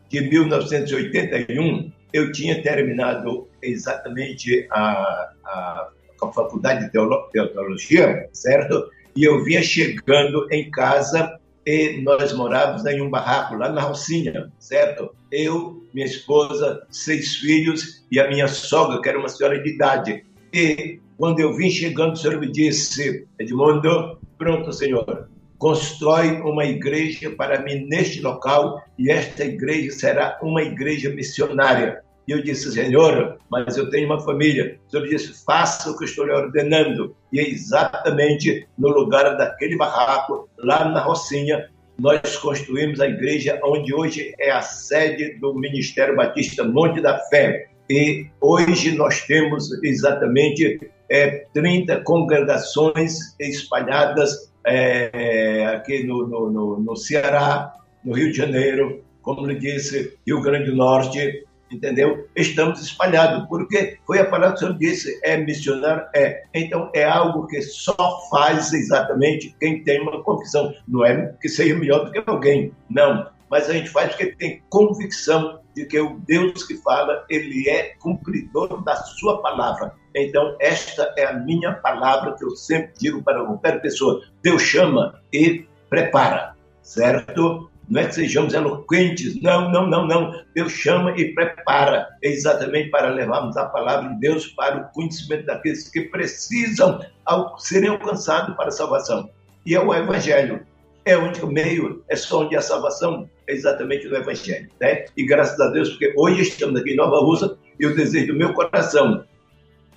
de 0.09 0.21
1981, 0.21 1.91
eu 2.11 2.31
tinha 2.31 2.61
terminado 2.61 3.47
exatamente 3.61 4.67
a, 4.71 5.31
a, 5.45 5.89
a 6.23 6.27
faculdade 6.31 6.85
de 6.85 6.91
teologia, 6.91 8.27
certo? 8.33 8.89
E 9.15 9.23
eu 9.23 9.43
vinha 9.43 9.61
chegando 9.61 10.47
em 10.51 10.71
casa 10.71 11.39
e 11.67 12.01
nós 12.01 12.31
morávamos 12.31 12.85
em 12.85 13.01
um 13.01 13.09
barraco 13.09 13.55
lá 13.55 13.67
na 13.67 13.81
Rocinha, 13.81 14.49
certo? 14.57 15.13
Eu, 15.29 15.85
minha 15.93 16.05
esposa, 16.05 16.81
seis 16.89 17.35
filhos 17.35 18.05
e 18.09 18.21
a 18.21 18.29
minha 18.29 18.47
sogra, 18.47 19.01
que 19.01 19.09
era 19.09 19.19
uma 19.19 19.27
senhora 19.27 19.61
de 19.61 19.71
idade. 19.71 20.25
E 20.53 21.01
quando 21.17 21.41
eu 21.41 21.53
vim 21.53 21.69
chegando, 21.69 22.13
o 22.13 22.15
senhor 22.15 22.39
me 22.39 22.49
disse, 22.49 23.27
Edmundo, 23.37 24.17
pronto, 24.37 24.71
senhor, 24.71 25.27
constrói 25.57 26.39
uma 26.39 26.63
igreja 26.63 27.31
para 27.31 27.61
mim 27.61 27.85
neste 27.89 28.21
local 28.21 28.81
e 28.97 29.11
esta 29.11 29.43
igreja 29.43 29.91
será 29.91 30.39
uma 30.41 30.63
igreja 30.63 31.09
missionária. 31.09 32.01
E 32.27 32.31
eu 32.31 32.43
disse, 32.43 32.71
Senhor, 32.73 33.39
mas 33.49 33.77
eu 33.77 33.89
tenho 33.89 34.07
uma 34.07 34.19
família. 34.19 34.77
O 34.87 34.91
Senhor 34.91 35.07
disse, 35.07 35.45
faça 35.45 35.89
o 35.89 35.97
que 35.97 36.03
eu 36.03 36.07
estou 36.07 36.25
lhe 36.25 36.33
ordenando. 36.33 37.15
E 37.31 37.39
é 37.39 37.49
exatamente 37.49 38.67
no 38.77 38.89
lugar 38.89 39.37
daquele 39.37 39.77
barraco, 39.77 40.49
lá 40.57 40.89
na 40.89 40.99
Rocinha, 40.99 41.69
nós 41.97 42.35
construímos 42.35 42.99
a 42.99 43.07
igreja 43.07 43.59
onde 43.63 43.93
hoje 43.93 44.33
é 44.39 44.51
a 44.51 44.61
sede 44.61 45.39
do 45.39 45.53
Ministério 45.53 46.15
Batista 46.15 46.63
Monte 46.63 47.01
da 47.01 47.17
Fé. 47.29 47.69
E 47.89 48.27
hoje 48.41 48.95
nós 48.95 49.21
temos 49.21 49.71
exatamente 49.81 50.79
é, 51.09 51.45
30 51.53 52.01
congregações 52.01 53.35
espalhadas 53.39 54.51
é, 54.65 55.65
aqui 55.67 56.03
no, 56.03 56.27
no, 56.27 56.51
no, 56.51 56.79
no 56.79 56.95
Ceará, 56.97 57.73
no 58.03 58.13
Rio 58.13 58.31
de 58.31 58.37
Janeiro, 58.37 59.01
como 59.21 59.47
lhe 59.47 59.55
disse, 59.55 60.17
Rio 60.25 60.41
Grande 60.41 60.69
do 60.69 60.75
Norte, 60.75 61.45
entendeu? 61.71 62.27
Estamos 62.35 62.81
espalhados, 62.81 63.47
porque 63.47 63.97
foi 64.05 64.19
a 64.19 64.25
palavra 64.25 64.51
que 64.51 64.63
o 64.63 64.67
senhor 64.67 64.77
disse, 64.77 65.19
é 65.23 65.37
missionário, 65.37 66.05
é. 66.15 66.43
Então, 66.53 66.91
é 66.93 67.03
algo 67.03 67.47
que 67.47 67.61
só 67.61 67.95
faz 68.29 68.73
exatamente 68.73 69.55
quem 69.59 69.83
tem 69.83 70.01
uma 70.01 70.23
convicção. 70.23 70.73
Não 70.87 71.05
é 71.05 71.33
que 71.41 71.49
seja 71.49 71.75
melhor 71.75 72.05
do 72.05 72.11
que 72.11 72.23
alguém, 72.25 72.71
não. 72.89 73.29
Mas 73.49 73.69
a 73.69 73.73
gente 73.73 73.89
faz 73.89 74.09
porque 74.09 74.35
tem 74.35 74.61
convicção 74.69 75.59
de 75.73 75.85
que 75.85 75.99
o 75.99 76.19
Deus 76.27 76.63
que 76.63 76.75
fala, 76.77 77.23
ele 77.29 77.69
é 77.69 77.93
cumpridor 77.99 78.83
da 78.83 78.95
sua 78.95 79.41
palavra. 79.41 79.93
Então, 80.15 80.55
esta 80.59 81.13
é 81.15 81.25
a 81.25 81.33
minha 81.33 81.73
palavra 81.73 82.35
que 82.35 82.43
eu 82.43 82.55
sempre 82.55 82.93
digo 82.97 83.21
para 83.21 83.45
qualquer 83.45 83.79
pessoa. 83.81 84.21
Deus 84.41 84.63
chama 84.63 85.21
e 85.31 85.65
prepara, 85.89 86.55
certo? 86.81 87.69
Não 87.89 88.01
é 88.01 88.07
que 88.07 88.15
sejamos 88.15 88.53
eloquentes, 88.53 89.41
não, 89.41 89.71
não, 89.71 89.87
não, 89.87 90.05
não. 90.05 90.43
Deus 90.53 90.71
chama 90.73 91.13
e 91.17 91.33
prepara 91.33 92.07
exatamente 92.21 92.89
para 92.89 93.09
levarmos 93.09 93.55
a 93.55 93.65
palavra 93.65 94.09
de 94.09 94.19
Deus 94.19 94.47
para 94.47 94.77
o 94.77 94.93
conhecimento 94.93 95.45
daqueles 95.45 95.89
que 95.89 96.01
precisam 96.01 96.99
ao, 97.25 97.57
serem 97.57 97.89
alcançados 97.89 98.55
para 98.55 98.67
a 98.67 98.71
salvação. 98.71 99.29
E 99.65 99.75
é 99.75 99.79
o 99.79 99.93
Evangelho. 99.93 100.65
É 101.05 101.17
o 101.17 101.23
único 101.23 101.47
meio, 101.47 102.03
é 102.09 102.17
só 102.17 102.41
onde 102.41 102.57
a 102.57 102.61
salvação 102.61 103.29
é 103.47 103.53
exatamente 103.53 104.07
no 104.07 104.17
Evangelho. 104.17 104.69
Né? 104.81 105.05
E 105.15 105.25
graças 105.25 105.57
a 105.59 105.69
Deus, 105.69 105.89
porque 105.91 106.13
hoje 106.17 106.41
estamos 106.41 106.81
aqui 106.81 106.91
em 106.91 106.97
Nova 106.97 107.19
Rússia 107.19 107.51
e 107.79 107.85
o 107.85 107.95
desejo 107.95 108.33
do 108.33 108.37
meu 108.37 108.53
coração 108.53 109.23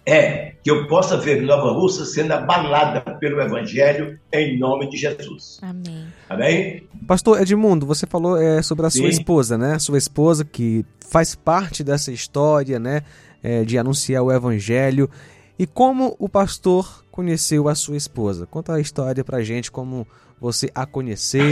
é 0.06 0.52
que 0.62 0.70
eu 0.70 0.86
possa 0.86 1.16
ver 1.16 1.42
Nova 1.42 1.72
Russa 1.72 2.04
sendo 2.04 2.32
abalada 2.32 3.00
pelo 3.18 3.40
Evangelho 3.40 4.18
em 4.32 4.58
nome 4.58 4.88
de 4.88 4.96
Jesus. 4.96 5.58
Amém. 5.62 6.06
Amém? 6.28 6.82
Pastor 7.06 7.40
Edmundo, 7.40 7.86
você 7.86 8.06
falou 8.06 8.36
é, 8.36 8.62
sobre 8.62 8.86
a 8.86 8.90
sua 8.90 9.02
Sim. 9.02 9.08
esposa, 9.08 9.56
né? 9.56 9.78
Sua 9.78 9.98
esposa 9.98 10.44
que 10.44 10.84
faz 11.08 11.34
parte 11.34 11.82
dessa 11.82 12.12
história, 12.12 12.78
né? 12.78 13.02
é, 13.42 13.64
de 13.64 13.78
anunciar 13.78 14.22
o 14.22 14.32
Evangelho. 14.32 15.10
E 15.58 15.66
como 15.66 16.16
o 16.18 16.28
pastor 16.28 17.04
conheceu 17.10 17.68
a 17.68 17.74
sua 17.74 17.96
esposa? 17.96 18.46
Conta 18.46 18.74
a 18.74 18.80
história 18.80 19.24
pra 19.24 19.42
gente, 19.42 19.70
como 19.70 20.06
você 20.40 20.70
a 20.74 20.86
conheceu, 20.86 21.42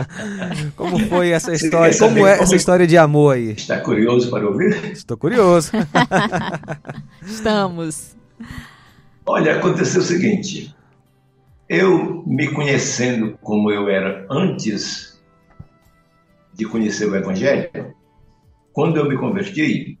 como 0.74 0.98
foi 1.00 1.30
essa 1.30 1.52
história, 1.52 1.96
como 1.98 2.26
é 2.26 2.40
essa 2.40 2.56
história 2.56 2.86
de 2.86 2.96
amor 2.96 3.34
aí? 3.34 3.52
Está 3.52 3.78
curioso 3.80 4.30
para 4.30 4.48
ouvir? 4.48 4.92
Estou 4.92 5.18
curioso. 5.18 5.72
Estamos. 7.22 8.16
Olha, 9.26 9.56
aconteceu 9.56 10.00
o 10.00 10.04
seguinte. 10.04 10.74
Eu 11.68 12.24
me 12.26 12.50
conhecendo 12.52 13.38
como 13.42 13.70
eu 13.70 13.88
era 13.88 14.26
antes 14.30 15.20
de 16.54 16.64
conhecer 16.64 17.06
o 17.06 17.14
Evangelho, 17.14 17.94
quando 18.72 18.96
eu 18.96 19.06
me 19.08 19.16
converti, 19.16 19.98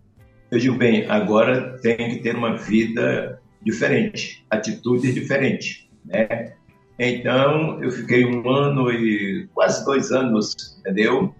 eu 0.50 0.58
digo, 0.58 0.76
bem, 0.76 1.08
agora 1.08 1.78
tem 1.80 1.96
que 1.96 2.16
ter 2.16 2.34
uma 2.34 2.56
vida 2.56 3.40
diferente, 3.62 4.44
atitudes 4.50 5.14
diferentes, 5.14 5.86
né? 6.04 6.54
Então, 7.02 7.82
eu 7.82 7.90
fiquei 7.90 8.26
um 8.26 8.46
ano 8.50 8.92
e 8.92 9.48
quase 9.54 9.82
dois 9.86 10.12
anos, 10.12 10.76
entendeu? 10.80 11.34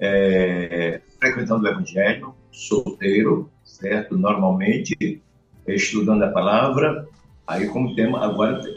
É, 0.00 1.00
frequentando 1.20 1.64
o 1.64 1.68
Evangelho, 1.68 2.34
solteiro, 2.50 3.48
certo? 3.62 4.18
Normalmente, 4.18 5.22
estudando 5.68 6.24
a 6.24 6.32
palavra. 6.32 7.06
Aí, 7.46 7.68
como 7.68 7.94
tema, 7.94 8.24
agora 8.24 8.60
te- 8.60 8.74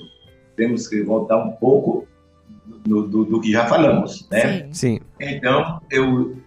temos 0.56 0.88
que 0.88 1.02
voltar 1.02 1.38
um 1.38 1.54
pouco 1.54 2.08
do, 2.86 3.08
do- 3.08 3.26
do 3.26 3.42
que 3.42 3.52
já 3.52 3.66
falamos, 3.66 4.28
né? 4.30 4.66
Sim. 4.70 4.74
Sim. 4.74 5.00
Então, 5.20 5.82
eu 5.90 6.38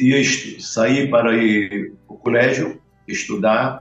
ia 0.00 0.24
sair 0.60 1.08
para 1.08 1.36
ir 1.36 1.92
para 2.08 2.14
o 2.14 2.18
colégio, 2.18 2.80
estudar, 3.06 3.80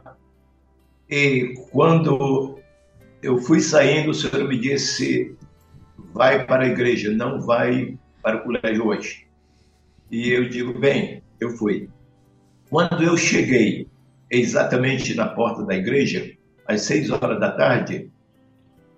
e 1.10 1.56
quando 1.72 2.60
eu 3.21 3.38
fui 3.38 3.60
saindo, 3.60 4.12
o 4.12 4.13
senhor 4.13 4.47
me 4.47 4.57
disse, 4.57 5.36
vai 6.13 6.45
para 6.45 6.63
a 6.63 6.67
igreja, 6.67 7.12
não 7.12 7.39
vai 7.41 7.97
para 8.21 8.38
o 8.38 8.43
colégio 8.43 8.88
hoje. 8.88 9.27
E 10.10 10.29
eu 10.29 10.49
digo, 10.49 10.77
bem, 10.77 11.21
eu 11.39 11.51
fui. 11.51 11.89
Quando 12.69 13.03
eu 13.03 13.15
cheguei 13.15 13.88
exatamente 14.29 15.13
na 15.13 15.27
porta 15.27 15.63
da 15.63 15.75
igreja, 15.75 16.31
às 16.67 16.81
seis 16.81 17.10
horas 17.10 17.39
da 17.39 17.51
tarde, 17.51 18.10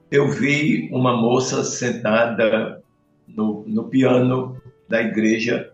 eu 0.09 0.29
vi 0.29 0.89
uma 0.91 1.17
moça 1.17 1.63
sentada 1.63 2.81
no, 3.27 3.63
no 3.67 3.89
piano 3.89 4.62
da 4.88 5.01
igreja 5.01 5.71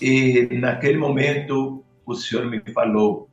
e 0.00 0.48
naquele 0.52 0.96
momento 0.96 1.84
o 2.06 2.14
senhor 2.14 2.46
me 2.46 2.60
falou 2.72 3.28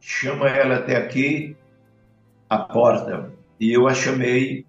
chama 0.00 0.48
ela 0.48 0.76
até 0.76 0.96
aqui 0.96 1.56
à 2.48 2.58
porta 2.58 3.32
e 3.60 3.72
eu 3.72 3.86
a 3.86 3.94
chamei 3.94 4.64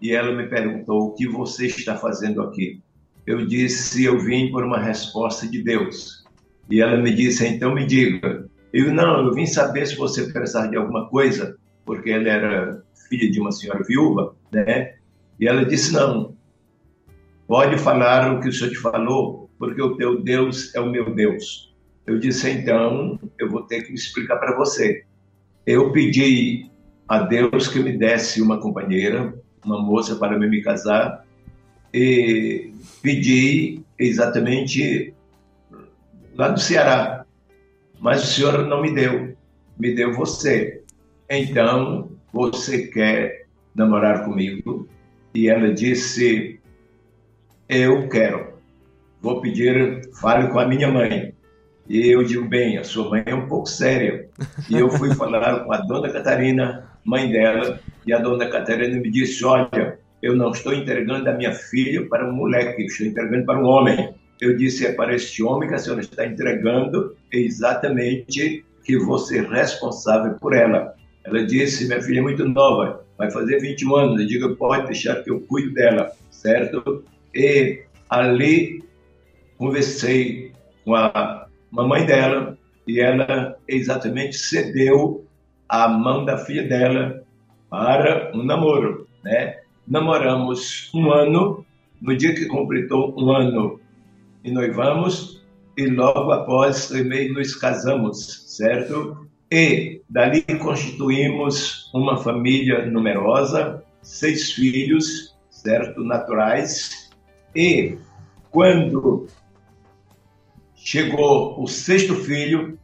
e 0.00 0.12
ela 0.12 0.34
me 0.34 0.48
perguntou 0.48 1.08
o 1.08 1.14
que 1.14 1.26
você 1.26 1.66
está 1.66 1.96
fazendo 1.96 2.42
aqui? 2.42 2.80
Eu 3.26 3.46
disse 3.46 4.04
eu 4.04 4.18
vim 4.18 4.50
por 4.50 4.64
uma 4.64 4.78
resposta 4.78 5.46
de 5.46 5.62
Deus. 5.62 6.24
E 6.70 6.80
ela 6.80 6.96
me 6.96 7.12
disse 7.12 7.46
então 7.46 7.74
me 7.74 7.86
diga. 7.86 8.48
Eu 8.72 8.92
não 8.92 9.26
eu 9.26 9.34
vim 9.34 9.46
saber 9.46 9.86
se 9.86 9.96
você 9.96 10.30
precisar 10.32 10.68
de 10.68 10.76
alguma 10.76 11.08
coisa 11.08 11.56
porque 11.84 12.10
ela 12.10 12.28
era 12.28 12.82
filha 13.08 13.30
de 13.30 13.40
uma 13.40 13.50
senhora 13.50 13.82
viúva 13.82 14.36
né? 14.52 14.94
E 15.38 15.46
ela 15.46 15.64
disse 15.64 15.92
não. 15.92 16.36
Pode 17.46 17.78
falar 17.78 18.34
o 18.34 18.40
que 18.40 18.48
o 18.48 18.52
senhor 18.52 18.70
te 18.70 18.76
falou, 18.76 19.48
porque 19.58 19.80
o 19.80 19.96
teu 19.96 20.22
Deus 20.22 20.74
é 20.74 20.80
o 20.80 20.90
meu 20.90 21.14
Deus. 21.14 21.74
Eu 22.06 22.18
disse, 22.18 22.50
então, 22.50 23.18
eu 23.38 23.50
vou 23.50 23.62
ter 23.62 23.82
que 23.82 23.92
explicar 23.92 24.36
para 24.36 24.56
você. 24.56 25.04
Eu 25.66 25.92
pedi 25.92 26.67
a 27.08 27.20
Deus 27.20 27.68
que 27.68 27.80
me 27.80 27.96
desse 27.96 28.42
uma 28.42 28.60
companheira, 28.60 29.34
uma 29.64 29.80
moça 29.80 30.16
para 30.16 30.38
me 30.38 30.62
casar, 30.62 31.24
e 31.92 32.72
pedi 33.02 33.80
exatamente 33.98 35.14
lá 36.36 36.48
do 36.48 36.60
Ceará, 36.60 37.24
mas 37.98 38.22
o 38.22 38.26
senhor 38.26 38.66
não 38.66 38.82
me 38.82 38.94
deu, 38.94 39.36
me 39.78 39.94
deu 39.94 40.12
você. 40.12 40.82
Então, 41.28 42.10
você 42.32 42.86
quer 42.86 43.46
namorar 43.74 44.24
comigo? 44.24 44.88
E 45.34 45.48
ela 45.48 45.72
disse, 45.72 46.60
eu 47.68 48.08
quero. 48.08 48.58
Vou 49.20 49.40
pedir, 49.40 50.08
fale 50.20 50.48
com 50.48 50.58
a 50.58 50.66
minha 50.66 50.88
mãe. 50.88 51.34
E 51.88 52.06
eu 52.06 52.22
digo, 52.22 52.46
bem, 52.46 52.78
a 52.78 52.84
sua 52.84 53.08
mãe 53.08 53.22
é 53.26 53.34
um 53.34 53.48
pouco 53.48 53.66
séria. 53.66 54.28
E 54.68 54.76
eu 54.76 54.90
fui 54.90 55.14
falar 55.14 55.64
com 55.64 55.72
a 55.72 55.78
dona 55.78 56.12
Catarina, 56.12 56.88
mãe 57.08 57.30
dela, 57.30 57.80
e 58.06 58.12
a 58.12 58.18
dona 58.18 58.48
Catarina 58.48 59.00
me 59.00 59.10
disse, 59.10 59.44
olha, 59.44 59.98
eu 60.22 60.36
não 60.36 60.50
estou 60.50 60.74
entregando 60.74 61.28
a 61.28 61.32
minha 61.32 61.52
filha 61.52 62.06
para 62.06 62.28
um 62.28 62.32
moleque, 62.32 62.82
estou 62.82 63.06
entregando 63.06 63.46
para 63.46 63.58
um 63.58 63.64
homem. 63.64 64.14
Eu 64.40 64.56
disse, 64.56 64.86
é 64.86 64.92
para 64.92 65.14
este 65.14 65.42
homem 65.42 65.68
que 65.68 65.74
a 65.74 65.78
senhora 65.78 66.02
está 66.02 66.26
entregando 66.26 67.16
exatamente 67.32 68.64
que 68.84 68.98
você 68.98 69.38
é 69.38 69.42
responsável 69.42 70.34
por 70.34 70.54
ela. 70.54 70.94
Ela 71.24 71.44
disse, 71.44 71.86
minha 71.86 72.00
filha 72.00 72.18
é 72.18 72.22
muito 72.22 72.44
nova, 72.44 73.04
vai 73.16 73.30
fazer 73.30 73.58
21 73.58 73.96
anos. 73.96 74.20
Eu 74.20 74.26
digo, 74.26 74.56
pode 74.56 74.86
deixar 74.86 75.22
que 75.22 75.30
eu 75.30 75.40
cuido 75.40 75.74
dela, 75.74 76.12
certo? 76.30 77.04
E 77.34 77.82
ali 78.08 78.82
conversei 79.56 80.52
com 80.84 80.94
a 80.94 81.46
mamãe 81.70 82.06
dela 82.06 82.56
e 82.86 83.00
ela 83.00 83.56
exatamente 83.66 84.36
cedeu 84.36 85.27
a 85.68 85.88
mão 85.88 86.24
da 86.24 86.38
filha 86.38 86.66
dela 86.66 87.22
para 87.68 88.32
um 88.34 88.42
namoro, 88.42 89.06
né? 89.22 89.58
Namoramos 89.86 90.90
um 90.94 91.12
ano, 91.12 91.64
no 92.00 92.16
dia 92.16 92.34
que 92.34 92.46
completou 92.46 93.14
um 93.18 93.30
ano 93.30 93.80
e 94.44 94.50
noivamos 94.50 95.44
e 95.76 95.86
logo 95.86 96.32
após 96.32 96.90
o 96.90 96.98
e-mail 96.98 97.34
nos 97.34 97.54
casamos, 97.54 98.44
certo? 98.46 99.28
E 99.50 100.02
dali 100.08 100.42
constituímos 100.42 101.90
uma 101.94 102.16
família 102.16 102.86
numerosa, 102.86 103.82
seis 104.02 104.52
filhos, 104.52 105.36
certo? 105.50 106.02
Naturais. 106.02 107.10
E 107.54 107.96
quando 108.50 109.26
chegou 110.74 111.62
o 111.62 111.66
sexto 111.66 112.14
filho, 112.14 112.78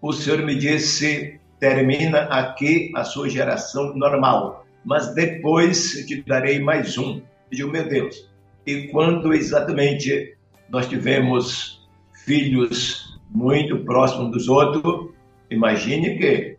o 0.00 0.12
Senhor 0.12 0.42
me 0.42 0.54
disse: 0.54 1.39
termina 1.60 2.22
aqui 2.22 2.90
a 2.96 3.04
sua 3.04 3.28
geração 3.28 3.94
normal, 3.94 4.66
mas 4.84 5.14
depois 5.14 5.92
te 6.06 6.22
darei 6.22 6.58
mais 6.58 6.96
um. 6.96 7.20
Digo, 7.52 7.70
meu 7.70 7.86
Deus. 7.86 8.28
E 8.66 8.88
quando 8.88 9.34
exatamente 9.34 10.36
nós 10.70 10.88
tivemos 10.88 11.86
filhos 12.24 13.20
muito 13.30 13.84
próximos 13.84 14.32
dos 14.32 14.48
outros, 14.48 15.10
imagine 15.50 16.18
que 16.18 16.56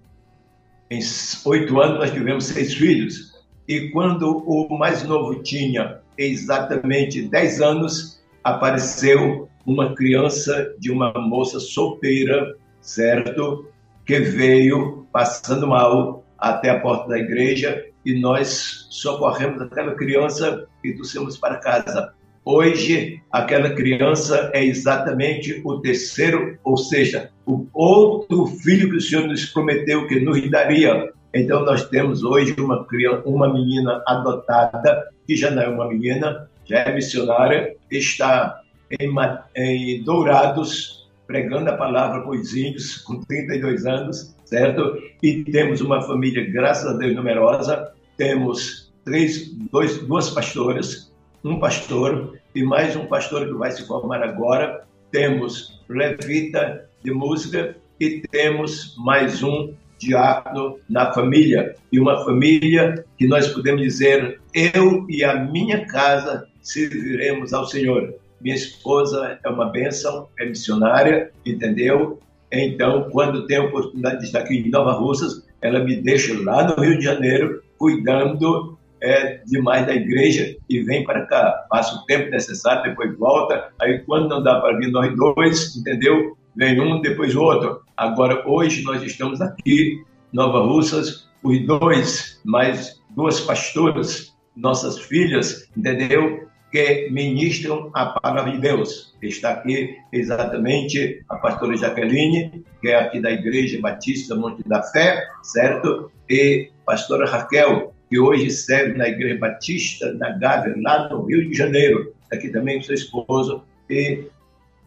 em 0.92 1.00
oito 1.46 1.82
anos 1.82 2.00
nós 2.00 2.12
tivemos 2.12 2.46
seis 2.46 2.74
filhos. 2.74 3.42
E 3.68 3.90
quando 3.90 4.44
o 4.46 4.78
mais 4.78 5.04
novo 5.04 5.42
tinha 5.42 6.00
exatamente 6.18 7.22
dez 7.24 7.62
anos, 7.62 8.22
apareceu 8.44 9.48
uma 9.66 9.96
criança 9.96 10.76
de 10.80 10.92
uma 10.92 11.14
moça 11.14 11.60
solteira, 11.60 12.56
certo? 12.82 13.71
Que 14.12 14.20
veio 14.20 15.08
passando 15.14 15.66
mal 15.66 16.26
até 16.38 16.70
a 16.70 16.82
porta 16.82 17.08
da 17.08 17.18
igreja 17.18 17.82
e 18.06 18.20
nós 18.20 18.86
socorremos 18.90 19.62
aquela 19.62 19.96
criança 19.96 20.68
e 20.84 20.92
trouxemos 20.92 21.38
para 21.38 21.60
casa. 21.60 22.14
Hoje, 22.44 23.22
aquela 23.32 23.70
criança 23.70 24.52
é 24.54 24.66
exatamente 24.66 25.62
o 25.64 25.80
terceiro, 25.80 26.60
ou 26.62 26.76
seja, 26.76 27.32
o 27.46 27.66
outro 27.74 28.48
filho 28.48 28.90
que 28.90 28.98
o 28.98 29.02
Senhor 29.02 29.30
nos 29.30 29.46
prometeu 29.46 30.06
que 30.10 30.20
nos 30.20 30.46
daria. 30.52 31.10
Então, 31.34 31.64
nós 31.64 31.88
temos 31.88 32.22
hoje 32.22 32.54
uma, 32.60 32.86
criança, 32.88 33.22
uma 33.26 33.48
menina 33.48 34.04
adotada, 34.06 35.08
que 35.26 35.38
já 35.38 35.50
não 35.50 35.62
é 35.62 35.70
uma 35.70 35.88
menina, 35.88 36.50
já 36.66 36.80
é 36.80 36.94
missionária, 36.94 37.78
está 37.90 38.60
em, 39.00 39.10
em 39.56 40.04
Dourados, 40.04 41.01
pregando 41.32 41.70
a 41.70 41.78
palavra 41.78 42.22
para 42.22 42.32
os 42.32 42.54
índios, 42.54 42.98
com 42.98 43.22
32 43.22 43.86
anos, 43.86 44.36
certo? 44.44 45.02
E 45.24 45.46
temos 45.46 45.80
uma 45.80 46.02
família, 46.02 46.44
graças 46.52 46.86
a 46.86 46.98
Deus, 46.98 47.16
numerosa. 47.16 47.94
Temos 48.18 48.92
três, 49.06 49.50
dois, 49.72 49.98
duas 50.00 50.30
pastoras, 50.30 51.10
um 51.42 51.58
pastor 51.58 52.38
e 52.54 52.64
mais 52.64 52.98
um 52.98 53.06
pastor 53.06 53.48
que 53.48 53.54
vai 53.54 53.72
se 53.72 53.88
formar 53.88 54.22
agora. 54.22 54.84
Temos 55.10 55.82
levita 55.88 56.86
de 57.02 57.12
música 57.12 57.78
e 57.98 58.22
temos 58.30 58.98
mais 58.98 59.42
um 59.42 59.74
diácono 59.98 60.80
na 60.90 61.14
família. 61.14 61.76
E 61.94 62.00
uma 62.00 62.26
família 62.26 63.06
que 63.18 63.26
nós 63.26 63.48
podemos 63.48 63.82
dizer, 63.82 64.42
eu 64.54 65.06
e 65.10 65.24
a 65.24 65.36
minha 65.36 65.86
casa 65.86 66.46
serviremos 66.62 67.54
ao 67.54 67.66
Senhor. 67.66 68.16
Minha 68.42 68.56
esposa 68.56 69.40
é 69.44 69.50
uma 69.50 69.66
bênção, 69.66 70.28
é 70.40 70.46
missionária, 70.46 71.32
entendeu? 71.46 72.20
Então, 72.52 73.08
quando 73.12 73.48
tem 73.48 73.58
a 73.58 73.64
oportunidade 73.64 74.20
de 74.20 74.26
estar 74.26 74.40
aqui 74.40 74.58
em 74.58 74.70
Nova 74.70 74.94
Russas, 74.94 75.48
ela 75.62 75.80
me 75.80 75.96
deixa 75.96 76.34
lá 76.44 76.64
no 76.64 76.84
Rio 76.84 76.98
de 76.98 77.06
Janeiro, 77.06 77.62
cuidando 77.78 78.78
é, 79.02 79.42
demais 79.46 79.86
da 79.86 79.94
igreja 79.94 80.56
e 80.70 80.80
vem 80.82 81.04
para 81.04 81.26
cá. 81.26 81.66
Passa 81.70 81.96
o 81.96 82.06
tempo 82.06 82.30
necessário, 82.30 82.84
depois 82.84 83.18
volta. 83.18 83.70
Aí, 83.82 84.00
quando 84.00 84.30
não 84.30 84.44
dá 84.44 84.60
para 84.60 84.78
vir 84.78 84.92
nós 84.92 85.16
dois, 85.16 85.76
entendeu? 85.76 86.36
Vem 86.56 86.80
um, 86.82 87.00
depois 87.02 87.36
o 87.36 87.42
outro. 87.42 87.82
Agora, 87.96 88.44
hoje, 88.48 88.84
nós 88.84 89.02
estamos 89.04 89.40
aqui, 89.42 90.04
Nova 90.34 90.60
Russas, 90.60 91.28
os 91.44 91.66
dois, 91.66 92.42
mais 92.44 93.00
duas 93.16 93.40
pastoras, 93.40 94.36
nossas 94.56 95.00
filhas, 95.00 95.70
entendeu? 95.76 96.48
Que 96.72 97.10
ministram 97.12 97.92
a 97.94 98.06
palavra 98.08 98.52
de 98.52 98.60
Deus. 98.60 99.14
Está 99.22 99.52
aqui 99.52 99.98
exatamente 100.12 101.24
a 101.30 101.36
pastora 101.36 101.76
Jaqueline, 101.76 102.64
que 102.80 102.88
é 102.88 102.96
aqui 102.96 103.20
da 103.20 103.32
Igreja 103.32 103.80
Batista 103.82 104.36
Monte 104.36 104.68
da 104.68 104.82
Fé, 104.82 105.28
certo? 105.44 106.10
E 106.30 106.70
pastora 106.86 107.30
Raquel, 107.30 107.94
que 108.10 108.18
hoje 108.18 108.50
serve 108.50 108.98
na 108.98 109.10
Igreja 109.10 109.38
Batista 109.38 110.14
da 110.14 110.32
Gávea, 110.32 110.76
lá 110.82 111.10
no 111.10 111.26
Rio 111.26 111.48
de 111.50 111.54
Janeiro. 111.54 112.14
Aqui 112.32 112.50
também 112.50 112.82
seu 112.82 112.96
esposo. 112.96 113.64
E 113.90 114.28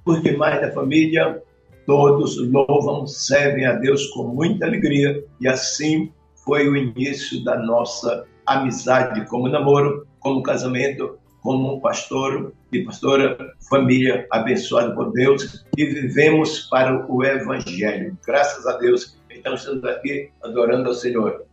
os 0.06 0.22
demais 0.22 0.60
da 0.62 0.72
família, 0.72 1.42
todos 1.86 2.38
louvam, 2.50 3.06
servem 3.06 3.66
a 3.66 3.74
Deus 3.74 4.06
com 4.08 4.24
muita 4.24 4.64
alegria. 4.64 5.22
E 5.38 5.46
assim 5.46 6.10
foi 6.44 6.66
o 6.66 6.76
início 6.76 7.44
da 7.44 7.58
nossa 7.58 8.24
amizade 8.46 9.26
como 9.28 9.48
namoro, 9.48 10.06
como 10.20 10.42
casamento, 10.42 11.18
como 11.44 11.78
pastor 11.78 12.54
e 12.72 12.82
pastora, 12.82 13.36
família 13.68 14.26
abençoada 14.30 14.94
por 14.94 15.12
Deus 15.12 15.62
e 15.76 15.84
vivemos 15.84 16.60
para 16.70 17.06
o 17.06 17.22
Evangelho. 17.22 18.16
Graças 18.26 18.66
a 18.66 18.78
Deus, 18.78 19.18
então 19.30 19.52
estamos 19.52 19.84
aqui 19.84 20.30
adorando 20.42 20.88
ao 20.88 20.94
Senhor. 20.94 21.44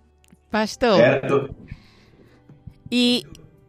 Pastor. 0.50 0.96
Certo? 0.96 1.54
E, 2.90 3.24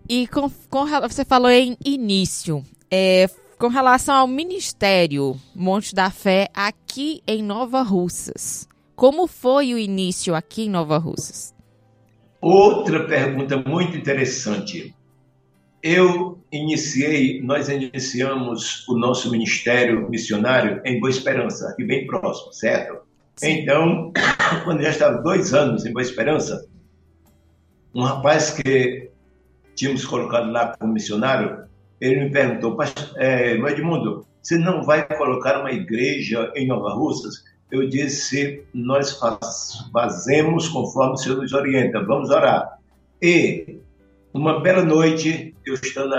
e 0.08 0.28
com, 0.28 0.48
com, 0.70 0.86
você 1.00 1.24
falou 1.24 1.50
em 1.50 1.76
início, 1.84 2.62
é, 2.88 3.26
com 3.58 3.66
relação 3.66 4.14
ao 4.14 4.28
ministério 4.28 5.34
Monte 5.52 5.92
da 5.92 6.08
Fé 6.08 6.48
aqui 6.54 7.20
em 7.26 7.42
Nova 7.42 7.82
Russas. 7.82 8.68
Como 8.94 9.26
foi 9.26 9.74
o 9.74 9.78
início 9.78 10.36
aqui 10.36 10.66
em 10.66 10.70
Nova 10.70 10.98
Russas? 10.98 11.52
Outra 12.40 13.08
pergunta 13.08 13.56
muito 13.56 13.96
interessante. 13.96 14.94
Eu 15.82 16.38
iniciei, 16.52 17.42
nós 17.42 17.68
iniciamos 17.68 18.86
o 18.86 18.96
nosso 18.96 19.30
ministério 19.32 20.08
missionário 20.08 20.80
em 20.84 21.00
Boa 21.00 21.10
Esperança, 21.10 21.70
aqui 21.70 21.84
bem 21.84 22.06
próximo, 22.06 22.52
certo? 22.52 23.00
Então, 23.42 24.12
quando 24.62 24.78
eu 24.78 24.84
já 24.84 24.90
estava 24.90 25.22
dois 25.22 25.52
anos 25.52 25.84
em 25.84 25.92
Boa 25.92 26.02
Esperança, 26.02 26.68
um 27.92 28.02
rapaz 28.02 28.50
que 28.50 29.10
tínhamos 29.74 30.04
colocado 30.04 30.52
lá 30.52 30.76
como 30.78 30.92
missionário, 30.92 31.64
ele 32.00 32.24
me 32.24 32.30
perguntou, 32.30 32.78
é, 33.16 33.54
Edmundo, 33.54 34.24
você 34.40 34.56
não 34.58 34.84
vai 34.84 35.04
colocar 35.16 35.60
uma 35.60 35.72
igreja 35.72 36.52
em 36.54 36.68
Nova 36.68 36.94
Russas? 36.94 37.42
Eu 37.72 37.88
disse, 37.88 38.62
nós 38.72 39.18
faz, 39.18 39.88
fazemos 39.92 40.68
conforme 40.68 41.14
o 41.14 41.16
Senhor 41.16 41.38
nos 41.38 41.52
orienta, 41.52 42.04
vamos 42.04 42.30
orar. 42.30 42.78
E 43.20 43.78
uma 44.32 44.60
bela 44.60 44.84
noite, 44.84 45.54
eu 45.64 45.74
estando 45.74 46.14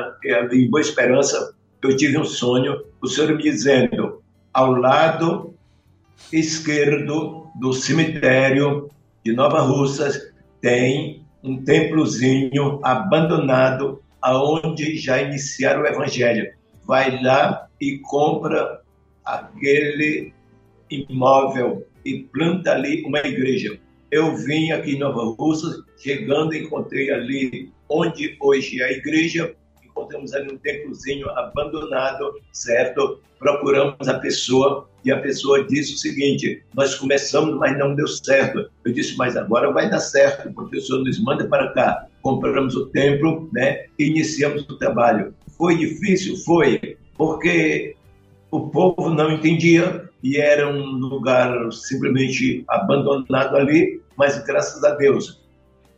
em 0.51 0.69
Boa 0.69 0.81
Esperança, 0.81 1.55
eu 1.81 1.95
tive 1.97 2.17
um 2.17 2.23
sonho, 2.23 2.83
o 3.01 3.07
Senhor 3.07 3.35
me 3.35 3.43
dizendo, 3.43 4.21
ao 4.53 4.71
lado 4.71 5.55
esquerdo 6.31 7.47
do 7.55 7.73
cemitério 7.73 8.89
de 9.25 9.33
Nova 9.33 9.61
Russas 9.61 10.31
tem 10.61 11.25
um 11.43 11.61
templozinho 11.63 12.79
abandonado 12.83 14.01
aonde 14.21 14.95
já 14.95 15.21
iniciaram 15.21 15.81
o 15.81 15.87
evangelho. 15.87 16.53
Vai 16.85 17.21
lá 17.21 17.67
e 17.81 17.97
compra 17.99 18.81
aquele 19.25 20.33
imóvel 20.89 21.85
e 22.05 22.23
planta 22.23 22.71
ali 22.71 23.03
uma 23.05 23.19
igreja. 23.19 23.77
Eu 24.11 24.35
vim 24.35 24.71
aqui 24.71 24.95
em 24.95 24.99
Nova 24.99 25.23
Russas, 25.37 25.83
chegando 25.97 26.55
encontrei 26.55 27.11
ali 27.11 27.71
onde 27.93 28.35
hoje 28.41 28.81
a 28.81 28.91
igreja, 28.91 29.55
encontramos 29.85 30.33
ali 30.33 30.51
um 30.51 30.57
templozinho 30.57 31.29
abandonado, 31.29 32.33
certo? 32.51 33.19
Procuramos 33.37 34.07
a 34.07 34.19
pessoa 34.19 34.89
e 35.05 35.11
a 35.11 35.19
pessoa 35.19 35.63
disse 35.65 35.93
o 35.93 35.97
seguinte: 35.97 36.63
nós 36.73 36.95
começamos, 36.95 37.55
mas 37.57 37.77
não 37.77 37.93
deu 37.93 38.07
certo. 38.07 38.69
Eu 38.83 38.91
disse, 38.91 39.15
mas 39.15 39.37
agora 39.37 39.71
vai 39.71 39.89
dar 39.89 39.99
certo, 39.99 40.49
o 40.49 40.53
professor 40.53 41.03
nos 41.03 41.21
manda 41.21 41.45
para 41.47 41.71
cá. 41.73 42.07
Compramos 42.21 42.75
o 42.75 42.87
templo, 42.87 43.49
né? 43.53 43.85
E 43.99 44.05
iniciamos 44.05 44.63
o 44.63 44.77
trabalho. 44.77 45.33
Foi 45.57 45.77
difícil? 45.77 46.35
Foi, 46.37 46.97
porque 47.15 47.95
o 48.49 48.69
povo 48.69 49.09
não 49.09 49.31
entendia 49.31 50.09
e 50.23 50.37
era 50.37 50.67
um 50.67 50.97
lugar 50.97 51.71
simplesmente 51.71 52.63
abandonado 52.69 53.57
ali, 53.57 54.01
mas 54.17 54.41
graças 54.45 54.83
a 54.83 54.95
Deus 54.95 55.42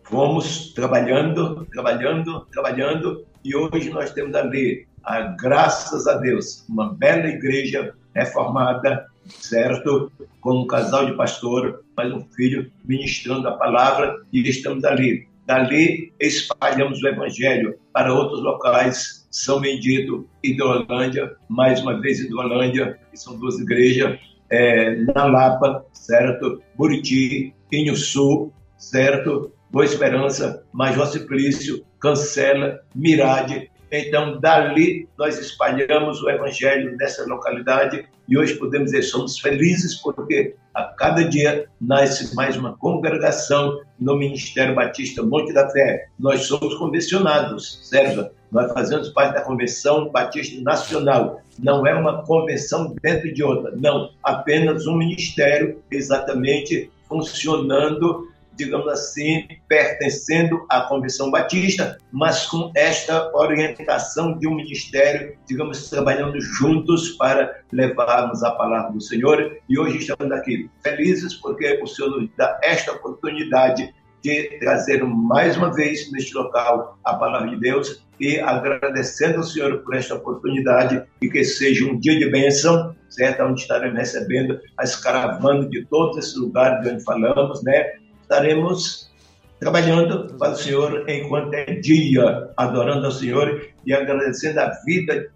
Fomos 0.06 0.72
trabalhando, 0.74 1.66
trabalhando, 1.72 2.46
trabalhando, 2.52 3.26
e 3.44 3.56
hoje 3.56 3.90
nós 3.90 4.14
temos 4.14 4.36
ali, 4.36 4.88
a, 5.04 5.22
graças 5.22 6.06
a 6.06 6.18
Deus, 6.18 6.64
uma 6.70 6.94
bela 6.94 7.28
igreja 7.28 7.96
reformada, 8.14 9.08
certo? 9.28 10.12
Com 10.40 10.62
um 10.62 10.68
casal 10.68 11.08
de 11.08 11.14
pastor, 11.14 11.84
mais 11.98 12.14
um 12.14 12.24
filho 12.36 12.72
ministrando 12.86 13.48
a 13.48 13.54
palavra, 13.54 14.16
e 14.32 14.48
estamos 14.48 14.84
ali. 14.84 15.28
Dali 15.48 16.14
espalhamos 16.20 17.02
o 17.02 17.08
evangelho 17.08 17.76
para 17.92 18.14
outros 18.14 18.44
locais, 18.44 19.28
São 19.32 19.60
Bendito 19.60 20.30
Idolândia, 20.44 21.36
mais 21.50 21.82
uma 21.82 22.00
vez 22.00 22.20
Idolândia, 22.20 23.00
que 23.10 23.18
são 23.18 23.40
duas 23.40 23.60
igrejas, 23.60 24.20
é, 24.52 24.98
na 24.98 25.26
Lapa, 25.26 25.84
certo? 25.94 26.62
Buriti, 26.78 27.56
Inhuçu, 27.72 28.54
certo? 28.78 29.52
Boa 29.76 29.84
Esperança, 29.84 30.64
Major 30.72 31.06
Simplício, 31.06 31.86
Cancela, 32.00 32.80
Mirade. 32.96 33.70
Então, 33.92 34.40
dali, 34.40 35.06
nós 35.18 35.38
espalhamos 35.38 36.24
o 36.24 36.30
evangelho 36.30 36.96
nessa 36.96 37.26
localidade 37.26 38.08
e 38.26 38.38
hoje 38.38 38.56
podemos 38.56 38.92
dizer, 38.92 39.04
somos 39.04 39.38
felizes 39.38 39.96
porque 39.96 40.56
a 40.74 40.86
cada 40.86 41.26
dia 41.26 41.68
nasce 41.82 42.34
mais 42.34 42.56
uma 42.56 42.78
congregação 42.78 43.82
no 44.00 44.16
Ministério 44.16 44.74
Batista 44.74 45.22
Monte 45.22 45.52
da 45.52 45.70
Fé. 45.70 46.08
Nós 46.18 46.46
somos 46.46 46.76
convencionados, 46.76 47.82
Sérgio. 47.84 48.30
Nós 48.50 48.72
fazemos 48.72 49.10
parte 49.10 49.34
da 49.34 49.42
Convenção 49.42 50.10
Batista 50.10 50.62
Nacional. 50.62 51.42
Não 51.60 51.86
é 51.86 51.94
uma 51.94 52.24
convenção 52.24 52.96
dentro 53.02 53.34
de 53.34 53.44
outra, 53.44 53.74
não. 53.76 54.10
Apenas 54.24 54.88
um 54.88 54.96
ministério 54.96 55.84
exatamente 55.92 56.90
funcionando 57.10 58.34
digamos 58.56 58.88
assim, 58.88 59.48
pertencendo 59.68 60.66
à 60.70 60.82
Convenção 60.82 61.30
Batista, 61.32 61.98
mas 62.12 62.46
com 62.46 62.72
esta 62.76 63.32
orientação 63.36 64.38
de 64.38 64.48
um 64.48 64.56
ministério, 64.56 65.38
digamos, 65.48 65.90
trabalhando 65.90 66.40
juntos 66.40 67.10
para 67.10 67.62
levarmos 67.72 68.44
a 68.44 68.52
palavra 68.52 68.92
do 68.92 69.02
Senhor. 69.02 69.58
E 69.68 69.78
hoje 69.80 69.98
estamos 69.98 70.32
aqui 70.32 70.70
felizes 70.84 71.34
porque 71.36 71.80
o 71.82 71.88
Senhor 71.88 72.10
nos 72.10 72.30
dá 72.38 72.60
esta 72.64 72.94
oportunidade 72.94 73.94
de 74.26 74.58
trazer 74.60 75.04
mais 75.04 75.56
uma 75.56 75.72
vez 75.72 76.12
neste 76.12 76.34
local 76.34 76.98
a 77.04 77.14
palavra 77.14 77.50
de 77.50 77.60
Deus 77.60 78.04
e 78.20 78.40
agradecendo 78.40 79.38
ao 79.38 79.44
Senhor 79.44 79.84
por 79.84 79.96
esta 79.96 80.16
oportunidade 80.16 81.04
e 81.22 81.30
que 81.30 81.44
seja 81.44 81.86
um 81.86 82.00
dia 82.00 82.18
de 82.18 82.30
bênção, 82.32 82.96
certo? 83.08 83.44
Onde 83.44 83.62
estaremos 83.62 83.98
recebendo 83.98 84.60
as 84.78 84.96
caravanas 84.96 85.70
de 85.70 85.86
todos 85.86 86.18
esses 86.18 86.36
lugares 86.36 86.82
de 86.82 86.96
onde 86.96 87.04
falamos, 87.04 87.62
né? 87.64 87.94
Estaremos 88.26 89.12
trabalhando 89.60 90.34
para 90.38 90.52
o 90.52 90.56
Senhor 90.56 91.08
enquanto 91.08 91.54
é 91.54 91.76
dia, 91.76 92.50
adorando 92.58 93.06
ao 93.06 93.12
Senhor 93.12 93.68
e 93.86 93.94
agradecendo 93.94 94.60
a 94.60 94.72
vida 94.86 95.32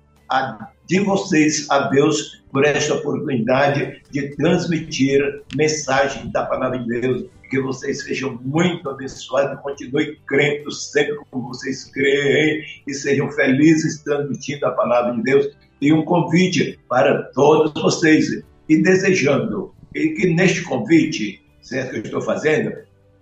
de 0.87 0.99
vocês 0.99 1.69
a 1.69 1.87
Deus 1.89 2.43
por 2.51 2.65
esta 2.65 2.95
oportunidade 2.95 4.01
de 4.11 4.35
transmitir 4.35 5.21
mensagem 5.55 6.31
da 6.31 6.45
palavra 6.45 6.79
de 6.79 7.01
Deus. 7.01 7.25
Que 7.49 7.59
vocês 7.59 8.03
sejam 8.03 8.39
muito 8.43 8.87
abençoados 8.87 9.59
continuem 9.61 10.15
crendo 10.27 10.71
sempre 10.71 11.15
como 11.31 11.47
vocês 11.47 11.85
creem 11.85 12.63
e 12.85 12.93
sejam 12.93 13.31
felizes 13.31 14.03
transmitindo 14.03 14.67
a 14.67 14.71
palavra 14.71 15.15
de 15.15 15.23
Deus. 15.23 15.47
E 15.81 15.91
um 15.91 16.03
convite 16.03 16.79
para 16.87 17.23
todos 17.33 17.81
vocês 17.81 18.27
e 18.67 18.77
desejando 18.83 19.73
que 19.93 20.27
neste 20.27 20.61
convite 20.63 21.41
certo 21.62 21.91
que 21.91 21.97
eu 21.97 22.03
estou 22.03 22.22
fazendo, 22.22 22.74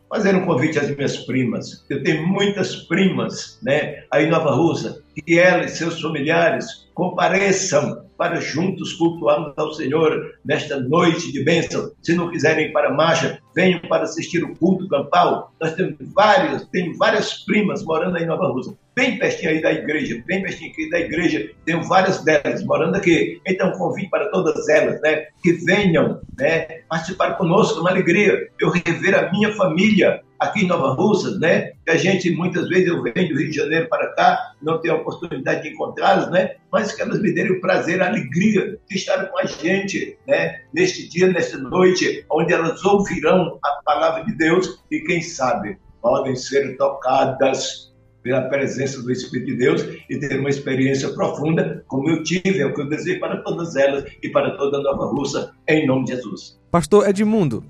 fazer 0.10 0.36
um 0.36 0.46
convite 0.46 0.80
às 0.80 0.96
minhas 0.96 1.18
primas. 1.18 1.86
Eu 1.90 2.04
tenho 2.04 2.26
muitas 2.26 2.76
primas, 2.76 3.60
né, 3.62 4.04
aí 4.12 4.26
em 4.26 4.30
Nova 4.30 4.52
Rússia, 4.52 4.96
que 5.14 5.38
elas 5.38 5.74
e 5.74 5.78
seus 5.78 6.02
familiares 6.02 6.88
compareçam 6.94 8.06
para 8.18 8.40
juntos 8.40 8.94
cultuarmos 8.94 9.54
ao 9.58 9.74
Senhor 9.74 10.36
nesta 10.44 10.80
noite 10.80 11.32
de 11.32 11.44
bênção. 11.44 11.92
Se 12.02 12.16
não 12.16 12.32
quiserem 12.32 12.68
ir 12.68 12.74
para 12.74 12.90
a 12.90 12.94
marcha, 12.94 13.40
venham 13.56 13.80
para 13.82 14.04
assistir 14.04 14.44
o 14.44 14.56
culto 14.56 14.88
campal. 14.88 15.54
Nós 15.62 15.74
temos 15.74 15.96
várias, 16.16 16.66
tenho 16.70 16.98
várias 16.98 17.46
primas 17.46 17.84
morando 17.84 18.18
aí 18.18 18.24
em 18.24 18.28
Nova 18.28 18.48
Rússia, 18.48 18.74
bem 18.98 19.20
pertinho 19.20 19.52
aí 19.52 19.62
da 19.62 19.72
igreja, 19.72 20.24
bem 20.26 20.42
pertinho 20.42 20.72
aqui 20.72 20.90
da 20.90 21.00
igreja, 21.00 21.52
tenho 21.64 21.84
várias 21.84 22.24
delas 22.24 22.66
morando 22.66 22.96
aqui. 22.96 23.40
Então, 23.46 23.72
convido 23.74 24.10
para 24.10 24.28
todas 24.32 24.68
elas, 24.68 25.00
né, 25.02 25.28
que 25.44 25.54
venham, 25.54 26.20
né, 26.36 26.62
participar 26.90 27.36
conosco, 27.36 27.80
uma 27.80 27.92
alegria. 27.92 28.50
Eu 28.60 28.72
rever 28.72 29.14
a 29.14 29.32
minha 29.32 29.54
família, 29.54 30.20
aqui 30.40 30.64
em 30.64 30.68
Nova 30.68 30.94
Russa, 30.94 31.38
né? 31.38 31.74
Que 31.86 31.92
a 31.92 31.96
gente 31.96 32.30
muitas 32.32 32.68
vezes 32.70 32.88
eu 32.88 33.02
venho 33.02 33.30
do 33.30 33.40
Rio 33.40 33.50
de 33.50 33.56
Janeiro 33.56 33.88
para 33.88 34.14
cá, 34.14 34.54
não 34.62 34.80
tenho 34.80 34.96
a 34.96 34.98
oportunidade 34.98 35.64
de 35.64 35.70
encontrá-las, 35.70 36.30
né? 36.30 36.56
Mas 36.72 36.92
que 36.92 37.02
elas 37.02 37.20
me 37.20 37.34
derem 37.34 37.54
o 37.54 37.62
prazer, 37.62 38.02
a 38.02 38.08
alegria 38.08 38.78
de 38.88 38.96
estar 38.96 39.26
com 39.26 39.40
a 39.40 39.46
gente, 39.46 40.18
né? 40.28 40.62
Neste 40.74 41.08
dia, 41.08 41.28
nesta 41.28 41.58
noite, 41.58 42.26
onde 42.32 42.54
elas 42.54 42.84
ouvirão 42.86 43.60
a 43.64 43.82
palavra 43.84 44.26
de 44.26 44.36
Deus 44.38 44.84
e 44.92 45.00
quem 45.02 45.22
sabe 45.22 45.78
podem 46.02 46.36
ser 46.36 46.78
tocadas 46.78 47.87
pela 48.28 48.42
presença 48.42 49.02
do 49.02 49.10
Espírito 49.10 49.48
de 49.48 49.56
Deus 49.56 49.82
e 50.10 50.20
ter 50.20 50.38
uma 50.38 50.50
experiência 50.50 51.08
profunda, 51.14 51.82
como 51.88 52.10
eu 52.10 52.22
tive, 52.24 52.60
é 52.60 52.66
o 52.66 52.74
que 52.74 52.82
eu 52.82 52.90
desejo 52.90 53.22
para 53.22 53.38
todas 53.38 53.78
elas 53.78 54.04
e 54.22 54.28
para 54.28 54.52
toda 54.58 54.80
a 54.80 54.82
Nova 54.82 55.06
Russa, 55.06 55.54
em 55.66 55.88
nome 55.88 56.04
de 56.04 56.12
Jesus. 56.12 56.60
Pastor 56.70 57.08
Edmundo, 57.08 57.64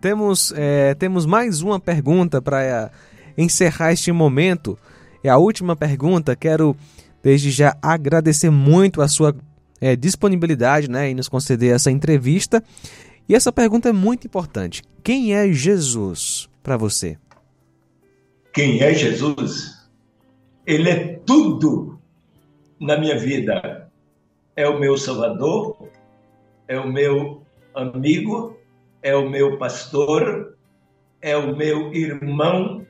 temos, 0.00 0.52
é, 0.56 0.94
temos 0.94 1.26
mais 1.26 1.62
uma 1.62 1.78
pergunta 1.78 2.42
para 2.42 2.60
é, 2.60 2.90
encerrar 3.38 3.92
este 3.92 4.10
momento. 4.10 4.76
É 5.22 5.28
a 5.28 5.38
última 5.38 5.76
pergunta. 5.76 6.34
Quero, 6.34 6.76
desde 7.22 7.52
já, 7.52 7.76
agradecer 7.80 8.50
muito 8.50 9.00
a 9.00 9.06
sua 9.06 9.32
é, 9.80 9.94
disponibilidade 9.94 10.90
né, 10.90 11.10
em 11.10 11.14
nos 11.14 11.28
conceder 11.28 11.72
essa 11.72 11.88
entrevista. 11.88 12.60
E 13.28 13.34
essa 13.36 13.52
pergunta 13.52 13.88
é 13.88 13.92
muito 13.92 14.26
importante. 14.26 14.82
Quem 15.04 15.34
é 15.34 15.52
Jesus 15.52 16.48
para 16.64 16.76
você? 16.76 17.16
Quem 18.52 18.82
é 18.82 18.92
Jesus? 18.92 19.79
Ele 20.70 20.88
é 20.88 21.20
tudo 21.26 21.98
na 22.78 22.96
minha 22.96 23.18
vida. 23.18 23.90
É 24.54 24.68
o 24.68 24.78
meu 24.78 24.96
Salvador, 24.96 25.90
é 26.68 26.78
o 26.78 26.86
meu 26.86 27.42
amigo, 27.74 28.56
é 29.02 29.16
o 29.16 29.28
meu 29.28 29.58
pastor, 29.58 30.56
é 31.20 31.36
o 31.36 31.56
meu 31.56 31.92
irmão 31.92 32.86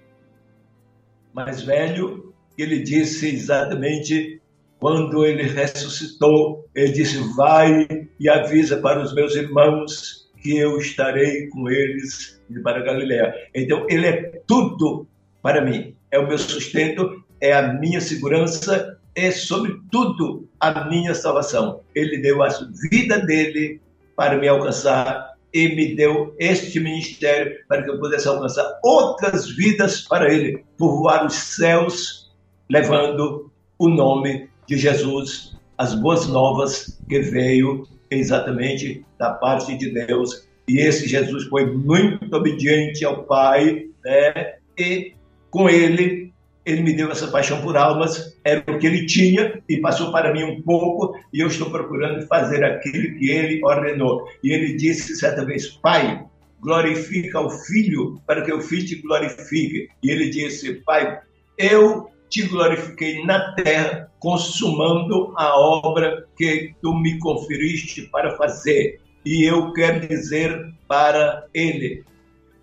mais 1.32 1.62
velho. 1.62 2.34
Ele 2.58 2.80
disse 2.80 3.34
exatamente 3.34 4.42
quando 4.78 5.24
ele 5.24 5.44
ressuscitou, 5.44 6.68
ele 6.74 6.92
disse: 6.92 7.16
Vai 7.34 7.88
e 8.20 8.28
avisa 8.28 8.76
para 8.76 9.02
os 9.02 9.14
meus 9.14 9.34
irmãos 9.34 10.30
que 10.42 10.54
eu 10.54 10.76
estarei 10.76 11.48
com 11.48 11.70
eles 11.70 12.42
para 12.62 12.84
Galiléia. 12.84 13.34
Então, 13.54 13.86
ele 13.88 14.06
é 14.06 14.42
tudo 14.46 15.08
para 15.40 15.64
mim. 15.64 15.96
É 16.10 16.18
o 16.18 16.28
meu 16.28 16.36
sustento, 16.36 17.24
é 17.40 17.52
a 17.52 17.72
minha 17.72 18.00
segurança, 18.00 18.98
é 19.14 19.30
sobretudo 19.30 20.48
a 20.58 20.88
minha 20.88 21.14
salvação. 21.14 21.80
Ele 21.94 22.18
deu 22.18 22.42
a 22.42 22.48
vida 22.90 23.18
dele 23.18 23.80
para 24.16 24.36
me 24.36 24.48
alcançar 24.48 25.30
e 25.52 25.74
me 25.74 25.96
deu 25.96 26.34
este 26.38 26.78
ministério 26.78 27.56
para 27.66 27.82
que 27.82 27.90
eu 27.90 27.98
pudesse 27.98 28.28
alcançar 28.28 28.78
outras 28.84 29.48
vidas 29.50 30.02
para 30.02 30.32
Ele, 30.32 30.64
povoar 30.78 31.26
os 31.26 31.34
céus, 31.34 32.30
levando 32.68 33.50
o 33.78 33.88
nome 33.88 34.48
de 34.66 34.76
Jesus, 34.76 35.56
as 35.76 35.94
boas 35.94 36.28
novas 36.28 37.00
que 37.08 37.20
veio 37.20 37.88
exatamente 38.10 39.04
da 39.18 39.30
parte 39.30 39.76
de 39.76 39.90
Deus. 39.90 40.46
E 40.68 40.78
esse 40.78 41.08
Jesus 41.08 41.44
foi 41.44 41.66
muito 41.66 42.32
obediente 42.32 43.04
ao 43.04 43.24
Pai, 43.24 43.86
né? 44.04 44.54
E 44.78 45.14
com 45.50 45.68
ele 45.68 46.29
ele 46.64 46.82
me 46.82 46.92
deu 46.92 47.10
essa 47.10 47.28
paixão 47.28 47.60
por 47.62 47.76
almas, 47.76 48.36
era 48.44 48.62
o 48.68 48.78
que 48.78 48.86
ele 48.86 49.06
tinha 49.06 49.62
e 49.68 49.78
passou 49.78 50.12
para 50.12 50.32
mim 50.32 50.44
um 50.44 50.62
pouco, 50.62 51.18
e 51.32 51.40
eu 51.40 51.48
estou 51.48 51.70
procurando 51.70 52.26
fazer 52.26 52.62
aquilo 52.64 53.18
que 53.18 53.30
ele 53.30 53.64
ordenou. 53.64 54.28
E 54.42 54.52
ele 54.52 54.74
disse 54.74 55.16
certa 55.16 55.44
vez: 55.44 55.68
Pai, 55.68 56.24
glorifica 56.60 57.40
o 57.40 57.50
filho 57.50 58.20
para 58.26 58.42
que 58.42 58.52
o 58.52 58.60
filho 58.60 58.86
te 58.86 58.96
glorifique. 58.96 59.88
E 60.02 60.10
ele 60.10 60.30
disse: 60.30 60.74
Pai, 60.84 61.20
eu 61.56 62.10
te 62.28 62.42
glorifiquei 62.42 63.24
na 63.24 63.54
terra, 63.54 64.10
consumando 64.18 65.32
a 65.36 65.58
obra 65.58 66.26
que 66.36 66.74
tu 66.82 66.94
me 66.94 67.18
conferiste 67.18 68.02
para 68.02 68.36
fazer. 68.36 69.00
E 69.24 69.44
eu 69.44 69.72
quero 69.72 70.06
dizer 70.06 70.72
para 70.86 71.46
ele: 71.54 72.04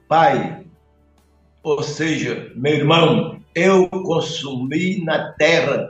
Pai, 0.08 0.64
ou 1.64 1.84
seja, 1.84 2.52
meu 2.56 2.74
irmão, 2.74 3.37
eu 3.58 3.90
consumi 3.90 5.04
na 5.04 5.32
terra, 5.32 5.90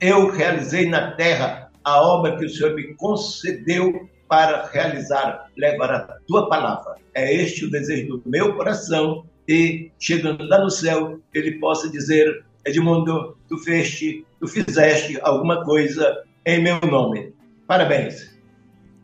eu 0.00 0.30
realizei 0.30 0.88
na 0.88 1.10
terra 1.12 1.68
a 1.82 2.00
obra 2.00 2.36
que 2.36 2.44
o 2.44 2.48
Senhor 2.48 2.76
me 2.76 2.94
concedeu 2.94 4.08
para 4.28 4.66
realizar, 4.66 5.50
levar 5.56 5.90
a 5.90 6.00
tua 6.28 6.48
palavra. 6.48 6.94
É 7.12 7.34
este 7.34 7.64
o 7.64 7.70
desejo 7.70 8.18
do 8.18 8.22
meu 8.24 8.54
coração 8.54 9.26
e 9.48 9.90
chegando 9.98 10.46
lá 10.46 10.62
no 10.62 10.70
céu, 10.70 11.18
ele 11.34 11.58
possa 11.58 11.90
dizer: 11.90 12.44
Edmundo, 12.64 13.36
tu 13.48 13.58
feste, 13.58 14.24
tu 14.38 14.46
fizeste 14.46 15.18
alguma 15.22 15.64
coisa 15.64 16.22
em 16.46 16.62
meu 16.62 16.80
nome. 16.82 17.34
Parabéns. 17.66 18.38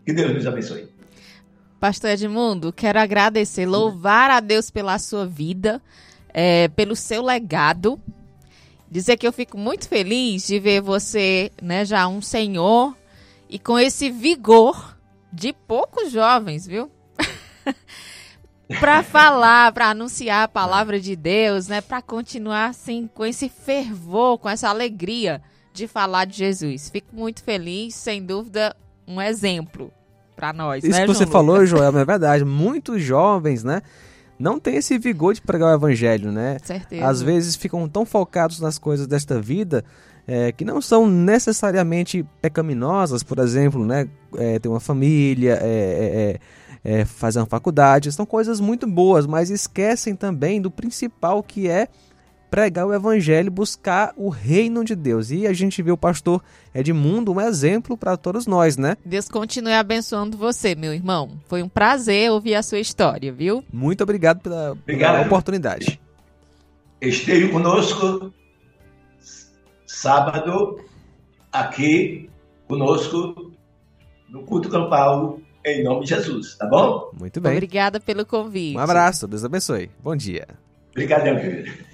Que 0.07 0.12
Deus 0.12 0.33
nos 0.33 0.47
abençoe. 0.47 0.89
Pastor 1.81 2.11
Edmundo, 2.11 2.73
quero 2.73 3.01
agradecer, 3.01 3.67
louvar 3.67 4.31
a 4.31 4.39
Deus 4.39 4.71
pela 4.71 5.01
sua 5.01 5.27
vida 5.27 5.83
é, 6.35 6.66
pelo 6.68 6.97
seu 6.97 7.22
legado. 7.22 8.01
Dizer 8.91 9.16
que 9.16 9.26
eu 9.26 9.32
fico 9.32 9.57
muito 9.57 9.89
feliz 9.89 10.47
de 10.47 10.59
ver 10.59 10.80
você, 10.80 11.51
né, 11.62 11.85
já 11.85 12.07
um 12.07 12.20
senhor 12.20 12.95
e 13.49 13.59
com 13.59 13.78
esse 13.78 14.11
vigor 14.11 14.97
de 15.32 15.53
poucos 15.53 16.12
jovens, 16.12 16.66
viu? 16.66 16.91
para 18.78 19.03
falar, 19.03 19.72
para 19.72 19.91
anunciar 19.91 20.45
a 20.45 20.49
palavra 20.49 21.01
de 21.01 21.16
Deus, 21.16 21.68
né, 21.68 21.80
para 21.80 22.03
continuar 22.03 22.66
assim 22.66 23.09
com 23.12 23.24
esse 23.24 23.49
fervor, 23.49 24.39
com 24.39 24.49
essa 24.49 24.68
alegria 24.68 25.41
de 25.72 25.89
falar 25.89 26.24
de 26.24 26.37
Jesus. 26.37 26.89
Fico 26.89 27.14
muito 27.14 27.43
feliz, 27.43 27.95
sem 27.95 28.24
dúvida, 28.24 28.76
um 29.09 29.20
exemplo 29.20 29.93
para 30.37 30.53
nós. 30.53 30.85
Isso 30.85 30.93
né, 30.93 31.07
que 31.07 31.12
você 31.12 31.26
falou, 31.26 31.66
Joel, 31.66 31.97
é 31.99 32.05
verdade. 32.05 32.45
Muitos 32.45 33.03
jovens, 33.03 33.64
né? 33.64 33.82
Não 34.39 34.59
tem 34.59 34.76
esse 34.76 34.99
vigor 34.99 35.35
de 35.35 35.41
pregar 35.41 35.70
o 35.70 35.74
evangelho, 35.74 36.32
né? 36.32 36.59
Certeza. 36.62 37.07
Às 37.07 37.22
vezes 37.22 37.57
ficam 37.57 37.89
tão 37.89 38.05
focados 38.05 38.61
nas 38.61 38.78
coisas 38.78 39.07
desta 39.07 39.41
vida 39.41 39.85
é, 40.26 40.53
que 40.53 40.64
não 40.64 40.80
são 40.80 41.07
necessariamente 41.09 42.24
pecaminosas, 42.41 43.22
por 43.22 43.39
exemplo, 43.39 43.85
né? 43.85 44.09
É, 44.37 44.59
ter 44.59 44.68
uma 44.68 44.80
família, 44.80 45.59
é, 45.61 46.39
é, 46.85 47.01
é 47.01 47.05
fazer 47.05 47.39
uma 47.39 47.47
faculdade, 47.47 48.11
são 48.12 48.26
coisas 48.26 48.61
muito 48.61 48.87
boas, 48.87 49.26
mas 49.26 49.51
esquecem 49.51 50.16
também 50.16 50.61
do 50.61 50.70
principal 50.70 51.43
que 51.43 51.68
é 51.68 51.89
pregar 52.55 52.86
o 52.86 52.94
evangelho, 52.94 53.50
buscar 53.50 54.12
o 54.16 54.28
reino 54.28 54.84
de 54.84 54.94
Deus. 54.94 55.32
E 55.32 55.44
a 55.44 55.52
gente 55.52 55.82
vê 55.82 55.90
o 55.90 55.96
pastor 55.96 56.40
Edmundo 56.72 57.32
um 57.32 57.40
exemplo 57.40 57.96
para 57.96 58.16
todos 58.16 58.46
nós, 58.46 58.76
né? 58.76 58.96
Deus 59.05 59.28
continue 59.28 59.72
abençoando 59.72 60.38
você, 60.38 60.76
meu 60.76 60.94
irmão. 60.94 61.32
Foi 61.48 61.64
um 61.64 61.68
prazer 61.68 62.30
ouvir 62.30 62.55
a 62.55 62.62
sua 62.62 62.78
história, 62.78 63.32
viu? 63.32 63.64
Muito 63.72 64.05
obrigado 64.05 64.40
pela, 64.40 64.70
obrigado. 64.70 65.14
pela 65.14 65.26
oportunidade. 65.26 66.00
Esteja 67.00 67.48
conosco 67.48 68.32
sábado 69.84 70.78
aqui 71.50 72.30
conosco 72.68 73.50
no 74.28 74.44
culto 74.44 74.68
campal 74.68 75.40
em 75.66 75.82
nome 75.82 76.05
de 76.05 76.11
Jesus, 76.11 76.55
tá 76.55 76.68
bom? 76.68 77.11
Muito 77.18 77.40
bem. 77.40 77.55
Obrigada 77.55 77.98
pelo 77.98 78.24
convite. 78.24 78.76
Um 78.76 78.80
abraço, 78.80 79.26
Deus 79.26 79.44
abençoe. 79.44 79.90
Bom 80.00 80.14
dia. 80.14 80.46
Obrigado, 80.92 81.24
meu 81.24 81.40
querido. 81.40 81.93